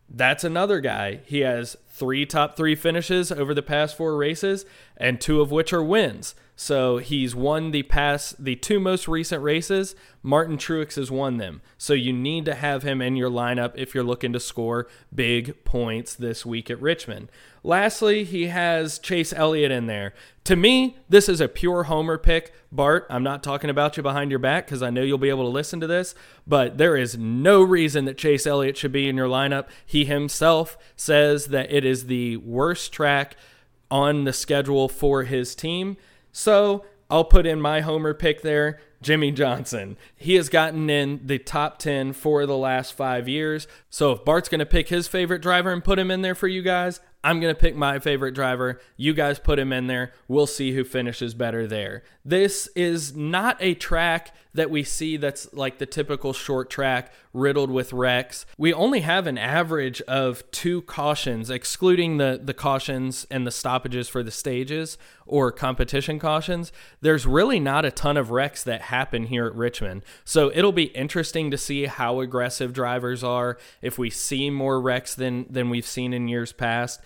That's 0.09 0.43
another 0.43 0.79
guy. 0.79 1.19
He 1.25 1.39
has 1.41 1.77
three 1.99 2.25
top 2.25 2.55
three 2.55 2.75
finishes 2.75 3.31
over 3.31 3.53
the 3.53 3.61
past 3.61 3.95
four 3.95 4.15
races, 4.17 4.65
and 4.97 5.19
two 5.19 5.41
of 5.41 5.51
which 5.51 5.73
are 5.73 5.83
wins. 5.83 6.33
So 6.61 6.97
he's 6.97 7.33
won 7.33 7.71
the 7.71 7.83
past 7.83 8.43
the 8.43 8.57
two 8.57 8.81
most 8.81 9.07
recent 9.07 9.41
races. 9.41 9.95
Martin 10.21 10.57
Truex 10.57 10.95
has 10.95 11.09
won 11.09 11.37
them. 11.37 11.61
So 11.77 11.93
you 11.93 12.11
need 12.11 12.43
to 12.43 12.53
have 12.53 12.83
him 12.83 13.01
in 13.01 13.15
your 13.15 13.29
lineup 13.29 13.71
if 13.75 13.95
you're 13.95 14.03
looking 14.03 14.33
to 14.33 14.41
score 14.41 14.89
big 15.15 15.63
points 15.63 16.13
this 16.13 16.45
week 16.45 16.69
at 16.69 16.81
Richmond. 16.81 17.31
Lastly, 17.63 18.25
he 18.25 18.47
has 18.47 18.99
Chase 18.99 19.31
Elliott 19.31 19.71
in 19.71 19.85
there. 19.85 20.13
To 20.43 20.57
me, 20.57 20.97
this 21.07 21.29
is 21.29 21.39
a 21.39 21.47
pure 21.47 21.83
homer 21.83 22.17
pick. 22.17 22.53
Bart, 22.73 23.07
I'm 23.09 23.23
not 23.23 23.41
talking 23.41 23.69
about 23.69 23.95
you 23.95 24.03
behind 24.03 24.29
your 24.29 24.39
back 24.39 24.65
because 24.65 24.83
I 24.83 24.89
know 24.89 25.01
you'll 25.01 25.17
be 25.17 25.29
able 25.29 25.45
to 25.45 25.49
listen 25.49 25.79
to 25.79 25.87
this, 25.87 26.13
but 26.45 26.77
there 26.77 26.97
is 26.97 27.17
no 27.17 27.63
reason 27.63 28.03
that 28.03 28.17
Chase 28.17 28.45
Elliott 28.45 28.75
should 28.75 28.91
be 28.91 29.07
in 29.07 29.15
your 29.15 29.29
lineup. 29.29 29.69
He 29.85 30.03
himself 30.03 30.77
says 30.97 31.45
that 31.45 31.71
it 31.71 31.85
is 31.85 32.07
the 32.07 32.35
worst 32.35 32.91
track 32.91 33.37
on 33.89 34.25
the 34.25 34.33
schedule 34.33 34.89
for 34.89 35.23
his 35.23 35.55
team. 35.55 35.95
So 36.31 36.85
I'll 37.09 37.25
put 37.25 37.45
in 37.45 37.61
my 37.61 37.81
homer 37.81 38.13
pick 38.13 38.41
there. 38.41 38.79
Jimmie 39.01 39.31
Johnson. 39.31 39.97
He 40.15 40.35
has 40.35 40.49
gotten 40.49 40.89
in 40.89 41.21
the 41.23 41.39
top 41.39 41.79
10 41.79 42.13
for 42.13 42.45
the 42.45 42.57
last 42.57 42.93
five 42.93 43.29
years. 43.29 43.67
So 43.89 44.11
if 44.11 44.25
Bart's 44.25 44.49
going 44.49 44.59
to 44.59 44.65
pick 44.65 44.89
his 44.89 45.07
favorite 45.07 45.41
driver 45.41 45.71
and 45.71 45.83
put 45.83 45.99
him 45.99 46.11
in 46.11 46.21
there 46.21 46.35
for 46.35 46.47
you 46.47 46.61
guys, 46.61 46.99
I'm 47.23 47.39
going 47.41 47.53
to 47.53 47.59
pick 47.59 47.75
my 47.75 47.99
favorite 47.99 48.33
driver. 48.33 48.79
You 48.95 49.13
guys 49.13 49.39
put 49.39 49.59
him 49.59 49.73
in 49.73 49.87
there. 49.87 50.13
We'll 50.27 50.47
see 50.47 50.71
who 50.71 50.83
finishes 50.83 51.33
better 51.33 51.67
there. 51.67 52.03
This 52.23 52.67
is 52.75 53.15
not 53.15 53.57
a 53.59 53.73
track 53.73 54.33
that 54.53 54.71
we 54.71 54.83
see 54.83 55.17
that's 55.17 55.53
like 55.53 55.77
the 55.77 55.85
typical 55.85 56.33
short 56.33 56.69
track 56.69 57.13
riddled 57.33 57.69
with 57.69 57.93
wrecks. 57.93 58.45
We 58.57 58.73
only 58.73 59.01
have 59.01 59.27
an 59.27 59.37
average 59.37 60.01
of 60.01 60.49
two 60.49 60.81
cautions, 60.83 61.49
excluding 61.49 62.17
the, 62.17 62.39
the 62.43 62.55
cautions 62.55 63.27
and 63.29 63.45
the 63.45 63.51
stoppages 63.51 64.09
for 64.09 64.23
the 64.23 64.31
stages 64.31 64.97
or 65.27 65.51
competition 65.51 66.17
cautions. 66.17 66.71
There's 67.01 67.27
really 67.27 67.59
not 67.59 67.85
a 67.85 67.91
ton 67.91 68.17
of 68.17 68.31
wrecks 68.31 68.63
that 68.63 68.81
happen 68.83 69.27
here 69.27 69.45
at 69.45 69.55
Richmond. 69.55 70.03
So 70.25 70.51
it'll 70.53 70.71
be 70.71 70.85
interesting 70.85 71.51
to 71.51 71.57
see 71.57 71.85
how 71.85 72.19
aggressive 72.19 72.73
drivers 72.73 73.23
are, 73.23 73.57
if 73.81 73.99
we 73.99 74.09
see 74.09 74.49
more 74.49 74.81
wrecks 74.81 75.13
than, 75.13 75.45
than 75.47 75.69
we've 75.69 75.85
seen 75.85 76.11
in 76.13 76.27
years 76.27 76.51
past. 76.51 76.99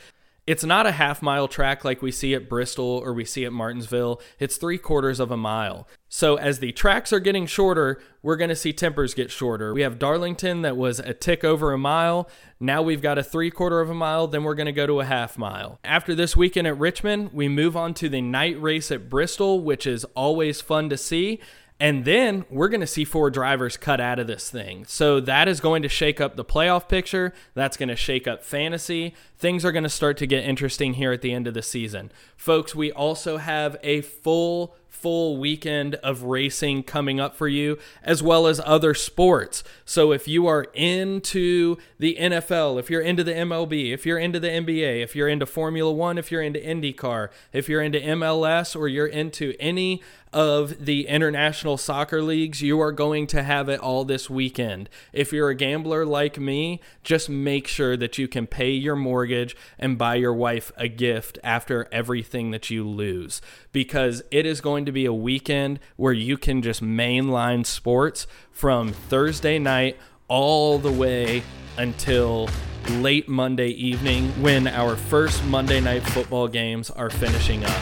It's 0.45 0.65
not 0.65 0.85
a 0.85 0.91
half 0.91 1.21
mile 1.21 1.47
track 1.47 1.85
like 1.85 2.01
we 2.01 2.11
see 2.11 2.33
at 2.33 2.49
Bristol 2.49 2.85
or 2.85 3.13
we 3.13 3.23
see 3.23 3.45
at 3.45 3.53
Martinsville. 3.53 4.19
It's 4.39 4.57
three 4.57 4.77
quarters 4.77 5.21
of 5.21 5.31
a 5.31 5.37
mile. 5.37 5.87
So, 6.09 6.35
as 6.35 6.59
the 6.59 6.73
tracks 6.73 7.13
are 7.13 7.21
getting 7.21 7.45
shorter, 7.45 8.01
we're 8.21 8.35
going 8.35 8.49
to 8.49 8.55
see 8.55 8.73
tempers 8.73 9.13
get 9.13 9.31
shorter. 9.31 9.73
We 9.73 9.83
have 9.83 9.97
Darlington 9.97 10.61
that 10.63 10.75
was 10.75 10.99
a 10.99 11.13
tick 11.13 11.45
over 11.45 11.71
a 11.71 11.77
mile. 11.77 12.29
Now 12.59 12.81
we've 12.81 13.01
got 13.01 13.17
a 13.17 13.23
three 13.23 13.51
quarter 13.51 13.79
of 13.79 13.89
a 13.89 13.95
mile. 13.95 14.27
Then 14.27 14.43
we're 14.43 14.53
going 14.53 14.65
to 14.65 14.73
go 14.73 14.85
to 14.85 14.99
a 14.99 15.05
half 15.05 15.37
mile. 15.37 15.79
After 15.83 16.13
this 16.13 16.35
weekend 16.35 16.67
at 16.67 16.77
Richmond, 16.77 17.31
we 17.31 17.47
move 17.47 17.77
on 17.77 17.93
to 17.95 18.09
the 18.09 18.21
night 18.21 18.61
race 18.61 18.91
at 18.91 19.09
Bristol, 19.09 19.61
which 19.61 19.87
is 19.87 20.03
always 20.13 20.59
fun 20.59 20.89
to 20.89 20.97
see. 20.97 21.39
And 21.83 22.05
then 22.05 22.45
we're 22.49 22.69
going 22.69 22.79
to 22.79 22.87
see 22.87 23.03
four 23.03 23.29
drivers 23.29 23.75
cut 23.75 23.99
out 23.99 24.17
of 24.17 24.25
this 24.25 24.49
thing. 24.49 24.85
So 24.85 25.19
that 25.19 25.49
is 25.49 25.59
going 25.59 25.81
to 25.81 25.89
shake 25.89 26.21
up 26.21 26.37
the 26.37 26.45
playoff 26.45 26.87
picture. 26.87 27.33
That's 27.55 27.75
going 27.75 27.89
to 27.89 27.97
shake 27.97 28.25
up 28.25 28.41
fantasy. 28.41 29.13
Things 29.37 29.65
are 29.65 29.73
going 29.73 29.83
to 29.83 29.89
start 29.89 30.15
to 30.19 30.25
get 30.25 30.45
interesting 30.45 30.93
here 30.93 31.11
at 31.11 31.21
the 31.21 31.33
end 31.33 31.45
of 31.45 31.53
the 31.53 31.61
season. 31.61 32.09
Folks, 32.37 32.73
we 32.73 32.89
also 32.93 33.35
have 33.35 33.75
a 33.83 33.99
full 33.99 34.77
full 35.03 35.35
weekend 35.35 35.95
of 35.95 36.23
racing 36.23 36.81
coming 36.81 37.19
up 37.19 37.35
for 37.35 37.49
you, 37.49 37.77
as 38.03 38.23
well 38.23 38.47
as 38.47 38.61
other 38.63 38.93
sports. 38.93 39.61
So, 39.83 40.13
if 40.13 40.29
you 40.29 40.47
are 40.47 40.63
into 40.73 41.75
the 41.99 42.15
NFL, 42.17 42.79
if 42.79 42.89
you're 42.89 43.01
into 43.01 43.21
the 43.21 43.33
MLB, 43.33 43.91
if 43.91 44.05
you're 44.05 44.17
into 44.17 44.39
the 44.39 44.47
NBA, 44.47 45.03
if 45.03 45.13
you're 45.13 45.27
into 45.27 45.45
Formula 45.45 45.91
One, 45.91 46.17
if 46.17 46.31
you're 46.31 46.41
into 46.41 46.59
IndyCar, 46.59 47.27
if 47.51 47.67
you're 47.67 47.81
into 47.81 47.99
MLS, 47.99 48.79
or 48.79 48.87
you're 48.87 49.05
into 49.05 49.53
any 49.59 50.01
of 50.33 50.85
the 50.85 51.07
international 51.07 51.77
soccer 51.77 52.21
leagues, 52.21 52.61
you 52.61 52.81
are 52.81 52.91
going 52.91 53.27
to 53.27 53.43
have 53.43 53.69
it 53.69 53.79
all 53.79 54.03
this 54.03 54.29
weekend. 54.29 54.89
If 55.13 55.31
you're 55.31 55.49
a 55.49 55.55
gambler 55.55 56.05
like 56.05 56.39
me, 56.39 56.81
just 57.03 57.29
make 57.29 57.67
sure 57.67 57.95
that 57.95 58.17
you 58.17 58.27
can 58.27 58.47
pay 58.47 58.71
your 58.71 58.95
mortgage 58.95 59.55
and 59.77 59.97
buy 59.97 60.15
your 60.15 60.33
wife 60.33 60.71
a 60.75 60.87
gift 60.87 61.37
after 61.43 61.87
everything 61.91 62.49
that 62.51 62.69
you 62.69 62.87
lose 62.87 63.41
because 63.71 64.23
it 64.31 64.45
is 64.45 64.59
going 64.59 64.85
to 64.85 64.91
be 64.93 65.05
a 65.05 65.13
weekend 65.13 65.79
where 65.97 66.13
you 66.13 66.37
can 66.37 66.61
just 66.61 66.81
mainline 66.81 67.65
sports 67.65 68.27
from 68.51 68.93
Thursday 68.93 69.59
night 69.59 69.97
all 70.27 70.79
the 70.79 70.91
way 70.91 71.43
until 71.77 72.49
late 72.89 73.27
Monday 73.27 73.69
evening 73.69 74.29
when 74.41 74.67
our 74.67 74.95
first 74.95 75.43
Monday 75.45 75.81
night 75.81 76.03
football 76.03 76.47
games 76.47 76.89
are 76.89 77.09
finishing 77.09 77.63
up. 77.65 77.81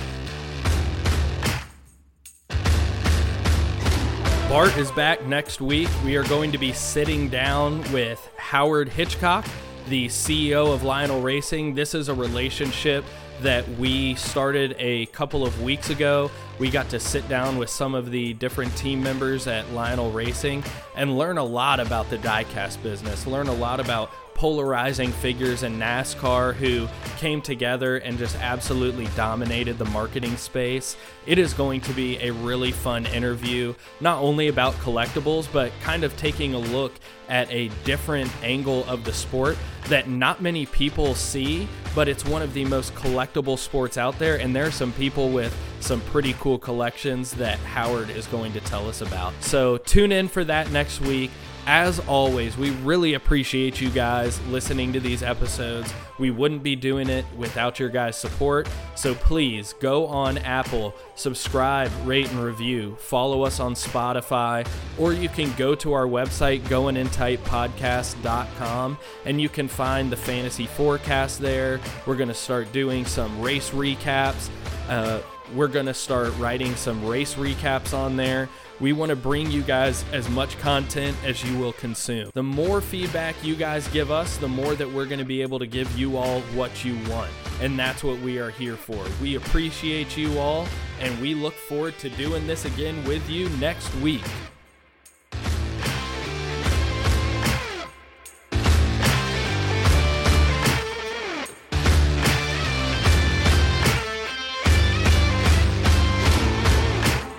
Bart 4.52 4.76
is 4.78 4.92
back 4.92 5.26
next 5.26 5.62
week. 5.62 5.88
We 6.04 6.18
are 6.18 6.26
going 6.26 6.52
to 6.52 6.58
be 6.58 6.74
sitting 6.74 7.30
down 7.30 7.80
with 7.94 8.20
Howard 8.36 8.90
Hitchcock, 8.90 9.46
the 9.88 10.08
CEO 10.08 10.74
of 10.74 10.84
Lionel 10.84 11.22
Racing. 11.22 11.74
This 11.74 11.96
is 11.96 12.10
a 12.10 12.14
relationship 12.14 13.06
that 13.42 13.68
we 13.78 14.16
started 14.16 14.76
a 14.78 15.08
couple 15.08 15.46
of 15.46 15.62
weeks 15.62 15.90
ago. 15.90 16.30
We 16.60 16.70
got 16.70 16.90
to 16.90 17.00
sit 17.00 17.28
down 17.28 17.58
with 17.58 17.70
some 17.70 17.96
of 17.96 18.12
the 18.12 18.34
different 18.34 18.76
team 18.78 19.02
members 19.02 19.48
at 19.48 19.72
Lionel 19.72 20.12
Racing 20.12 20.64
and 20.96 21.18
learn 21.18 21.38
a 21.38 21.44
lot 21.44 21.80
about 21.80 22.10
the 22.10 22.18
diecast 22.18 22.82
business, 22.84 23.26
learn 23.26 23.48
a 23.48 23.54
lot 23.54 23.80
about 23.80 24.12
polarizing 24.34 25.12
figures 25.12 25.64
in 25.64 25.78
NASCAR 25.78 26.54
who 26.56 26.88
came 27.18 27.42
together 27.42 27.98
and 27.98 28.18
just 28.18 28.36
absolutely 28.38 29.08
dominated 29.16 29.78
the 29.78 29.86
marketing 29.86 30.38
space. 30.38 30.98
It 31.26 31.38
is 31.38 31.54
going 31.54 31.82
to 31.82 31.94
be 31.94 32.18
a 32.20 32.32
really 32.32 32.72
fun 32.72 33.06
interview, 33.06 33.76
not 34.00 34.22
only 34.22 34.48
about 34.48 34.74
collectibles, 34.76 35.52
but 35.52 35.72
kind 35.82 36.04
of 36.04 36.16
taking 36.18 36.54
a 36.54 36.60
look 36.60 36.94
at 37.30 37.50
a 37.52 37.70
different 37.86 38.30
angle 38.44 38.84
of 38.86 39.06
the 39.06 39.14
sport 39.14 39.58
that 39.88 40.10
not 40.10 40.42
many 40.42 40.66
people 40.66 41.16
see, 41.16 41.68
but 41.96 42.08
it's 42.08 42.26
one 42.26 42.42
of 42.42 42.54
the 42.54 42.66
most 42.66 42.94
collectible 42.96 43.58
sports 43.58 43.98
out 43.98 44.18
there. 44.20 44.38
And 44.38 44.56
there 44.56 44.66
are 44.66 44.72
some 44.72 44.92
people 44.94 45.30
with 45.30 45.56
some 45.80 46.02
pretty 46.02 46.34
cool 46.40 46.58
collections 46.58 47.32
that 47.34 47.58
Howard 47.60 48.10
is 48.10 48.28
going 48.28 48.54
to 48.54 48.60
tell 48.62 48.88
us 48.88 49.02
about. 49.02 49.34
So 49.42 49.78
tune 49.78 50.12
in 50.12 50.28
for 50.28 50.44
that 50.44 50.72
next 50.72 51.02
week. 51.02 51.32
As 51.68 52.00
always, 52.00 52.58
we 52.58 52.72
really 52.72 53.14
appreciate 53.14 53.80
you 53.80 53.92
guys 53.92 54.42
listening 54.48 54.92
to 54.94 55.00
these 55.00 55.22
episodes. 55.22 55.94
We 56.18 56.32
wouldn't 56.32 56.64
be 56.64 56.76
doing 56.76 57.08
it 57.08 57.24
without 57.38 57.80
your 57.80 57.90
guys' 57.90 58.18
support. 58.18 58.68
So 58.96 59.14
please 59.14 59.76
go 59.80 60.08
on 60.08 60.40
Apple, 60.40 60.96
subscribe, 61.16 61.92
rate, 62.04 62.32
and 62.32 62.40
review. 62.40 62.98
Follow 63.00 63.44
us 63.44 63.60
on 63.60 63.76
Spotify, 63.76 64.68
or 64.98 65.14
you 65.14 65.30
can 65.30 65.56
go 65.56 65.76
to 65.76 65.94
our 65.94 66.08
website, 66.08 66.62
goingintightpodcast.com, 66.62 68.98
and 69.26 69.40
you 69.40 69.50
can 69.50 69.68
find 69.68 70.12
the 70.12 70.18
fantasy 70.18 70.66
forecast 70.66 71.40
there. 71.40 71.80
We're 72.08 72.16
going 72.16 72.30
to 72.30 72.34
start 72.34 72.72
doing 72.72 73.06
some 73.06 73.40
race 73.40 73.70
recaps. 73.70 74.50
Uh, 74.90 75.20
we're 75.54 75.68
going 75.68 75.86
to 75.86 75.94
start 75.94 76.36
writing 76.38 76.76
some 76.76 77.06
race 77.06 77.36
recaps 77.36 77.98
on 77.98 78.16
there. 78.18 78.50
We 78.80 78.94
want 78.94 79.10
to 79.12 79.16
bring 79.16 79.52
you 79.52 79.62
guys 79.62 80.04
as 80.12 80.28
much 80.30 80.58
content 80.58 81.16
as 81.24 81.44
you 81.44 81.58
will 81.60 81.74
consume. 81.74 82.32
The 82.34 82.42
more 82.42 82.82
feedback 82.82 83.36
you 83.44 83.56
guys 83.56 83.88
give 83.90 84.10
us, 84.10 84.38
the 84.38 84.48
more 84.48 84.74
that 84.76 84.92
we're 84.92 85.06
going 85.06 85.20
to 85.20 85.26
be 85.26 85.42
able 85.42 85.60
to 85.60 85.68
give 85.68 85.98
you 85.98 86.18
all 86.18 86.42
what 86.56 86.84
you 86.84 86.98
want. 87.10 87.30
And 87.62 87.78
that's 87.78 88.04
what 88.04 88.20
we 88.20 88.40
are 88.40 88.50
here 88.50 88.76
for. 88.76 89.04
We 89.22 89.36
appreciate 89.36 90.18
you 90.18 90.40
all, 90.40 90.68
and 91.00 91.20
we 91.22 91.36
look 91.36 91.54
forward 91.54 92.00
to 92.00 92.10
doing 92.10 92.48
this 92.48 92.66
again 92.66 93.04
with 93.06 93.30
you 93.30 93.50
next 93.60 93.94
week. 93.96 94.24